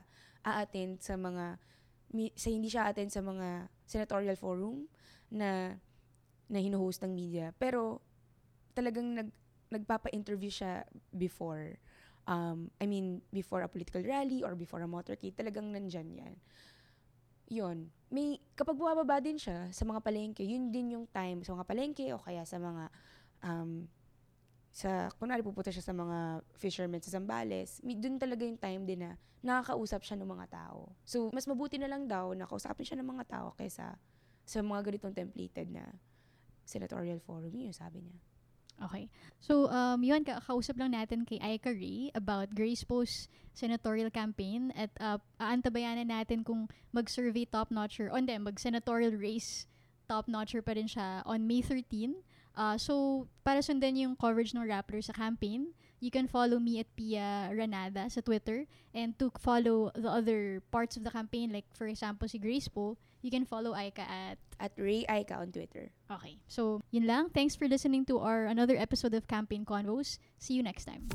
a-attend 0.46 1.02
sa 1.02 1.18
mga, 1.18 1.58
sa 2.38 2.48
hindi 2.54 2.70
siya 2.70 2.90
attend 2.90 3.10
sa 3.10 3.26
mga 3.26 3.74
senatorial 3.90 4.38
forum 4.38 4.86
na 5.34 5.74
na 6.50 6.60
hinuhost 6.62 7.06
ng 7.06 7.14
media. 7.14 7.54
Pero 7.58 8.02
talagang 8.74 9.14
nag, 9.14 9.30
nagpapa-interview 9.70 10.50
siya 10.50 10.86
before. 11.14 11.78
Um, 12.30 12.70
I 12.82 12.86
mean, 12.86 13.22
before 13.34 13.62
a 13.62 13.70
political 13.70 14.02
rally 14.02 14.42
or 14.46 14.54
before 14.54 14.82
a 14.82 14.90
motorcade. 14.90 15.38
Talagang 15.38 15.74
nandyan 15.74 16.10
yan. 16.14 16.34
Yun. 17.50 17.78
May, 18.14 18.38
kapag 18.54 18.78
bumababa 18.78 19.22
din 19.22 19.38
siya 19.38 19.70
sa 19.74 19.86
mga 19.86 20.02
palengke, 20.06 20.46
yun 20.46 20.70
din 20.70 20.94
yung 20.98 21.06
time 21.10 21.42
sa 21.42 21.58
mga 21.58 21.66
palengke 21.66 22.06
o 22.14 22.22
kaya 22.22 22.46
sa 22.46 22.62
mga 22.62 22.94
um, 23.46 23.90
sa, 24.70 25.10
kunwari 25.18 25.42
pupunta 25.42 25.74
siya 25.74 25.82
sa 25.82 25.94
mga 25.94 26.46
fishermen 26.54 27.02
sa 27.02 27.18
Zambales, 27.18 27.82
dun 27.82 28.22
talaga 28.22 28.46
yung 28.46 28.60
time 28.62 28.84
din 28.86 29.02
na 29.06 29.12
nakakausap 29.42 30.04
siya 30.04 30.20
ng 30.20 30.30
mga 30.30 30.46
tao. 30.52 30.94
So, 31.08 31.32
mas 31.34 31.48
mabuti 31.48 31.80
na 31.80 31.88
lang 31.90 32.06
daw 32.06 32.36
na 32.36 32.46
kausapin 32.46 32.86
siya 32.86 33.00
ng 33.00 33.10
mga 33.10 33.26
tao 33.28 33.48
kaysa 33.56 33.96
sa 34.44 34.60
mga 34.60 34.82
ganitong 34.92 35.16
templated 35.16 35.72
na 35.72 35.86
senatorial 36.68 37.22
forum. 37.24 37.54
Yun 37.54 37.74
sabi 37.74 38.04
niya. 38.04 38.18
Okay. 38.80 39.12
So, 39.44 39.68
um, 39.68 40.00
yun, 40.00 40.24
kakausap 40.24 40.80
lang 40.80 40.96
natin 40.96 41.28
kay 41.28 41.40
Aika 41.44 41.72
Ray 41.72 42.16
about 42.16 42.56
Grace 42.56 42.88
Post 42.88 43.28
senatorial 43.52 44.08
campaign 44.08 44.72
at 44.72 44.92
uh, 45.04 45.20
aantabayanan 45.36 46.08
natin 46.08 46.48
kung 46.48 46.72
mag-survey 46.96 47.44
top-notcher, 47.44 48.08
o 48.08 48.16
hindi, 48.16 48.32
mag-senatorial 48.40 49.20
race 49.20 49.68
top-notcher 50.08 50.64
pa 50.64 50.80
rin 50.80 50.88
siya 50.88 51.28
on 51.28 51.44
May 51.44 51.60
13. 51.60 52.24
Uh, 52.56 52.78
so, 52.78 53.26
para 53.44 53.60
sundan 53.60 53.98
yung 53.98 54.16
coverage 54.16 54.54
ng 54.54 54.66
Rappler 54.66 55.04
sa 55.04 55.14
campaign, 55.14 55.74
you 56.00 56.12
can 56.12 56.28
follow 56.28 56.60
me 56.60 56.80
at 56.80 56.88
Pia 56.96 57.52
Ranada 57.52 58.08
sa 58.12 58.22
Twitter. 58.22 58.68
And 58.94 59.18
to 59.20 59.32
follow 59.40 59.92
the 59.96 60.10
other 60.10 60.64
parts 60.72 60.98
of 60.98 61.04
the 61.04 61.12
campaign, 61.12 61.52
like 61.52 61.68
for 61.76 61.88
example, 61.88 62.28
si 62.28 62.40
Grace 62.40 62.68
po, 62.68 62.98
you 63.22 63.32
can 63.32 63.46
follow 63.46 63.76
Aika 63.76 64.04
at 64.08 64.40
At 64.60 64.76
Ray 64.76 65.08
Aika 65.08 65.40
on 65.40 65.56
Twitter. 65.56 65.88
Okay. 66.12 66.44
So, 66.52 66.84
yun 66.92 67.08
lang. 67.08 67.32
Thanks 67.32 67.56
for 67.56 67.64
listening 67.64 68.04
to 68.12 68.20
our 68.20 68.44
another 68.44 68.76
episode 68.76 69.16
of 69.16 69.24
Campaign 69.24 69.64
Convos. 69.64 70.20
See 70.36 70.60
you 70.60 70.64
next 70.64 70.84
time. 70.84 71.08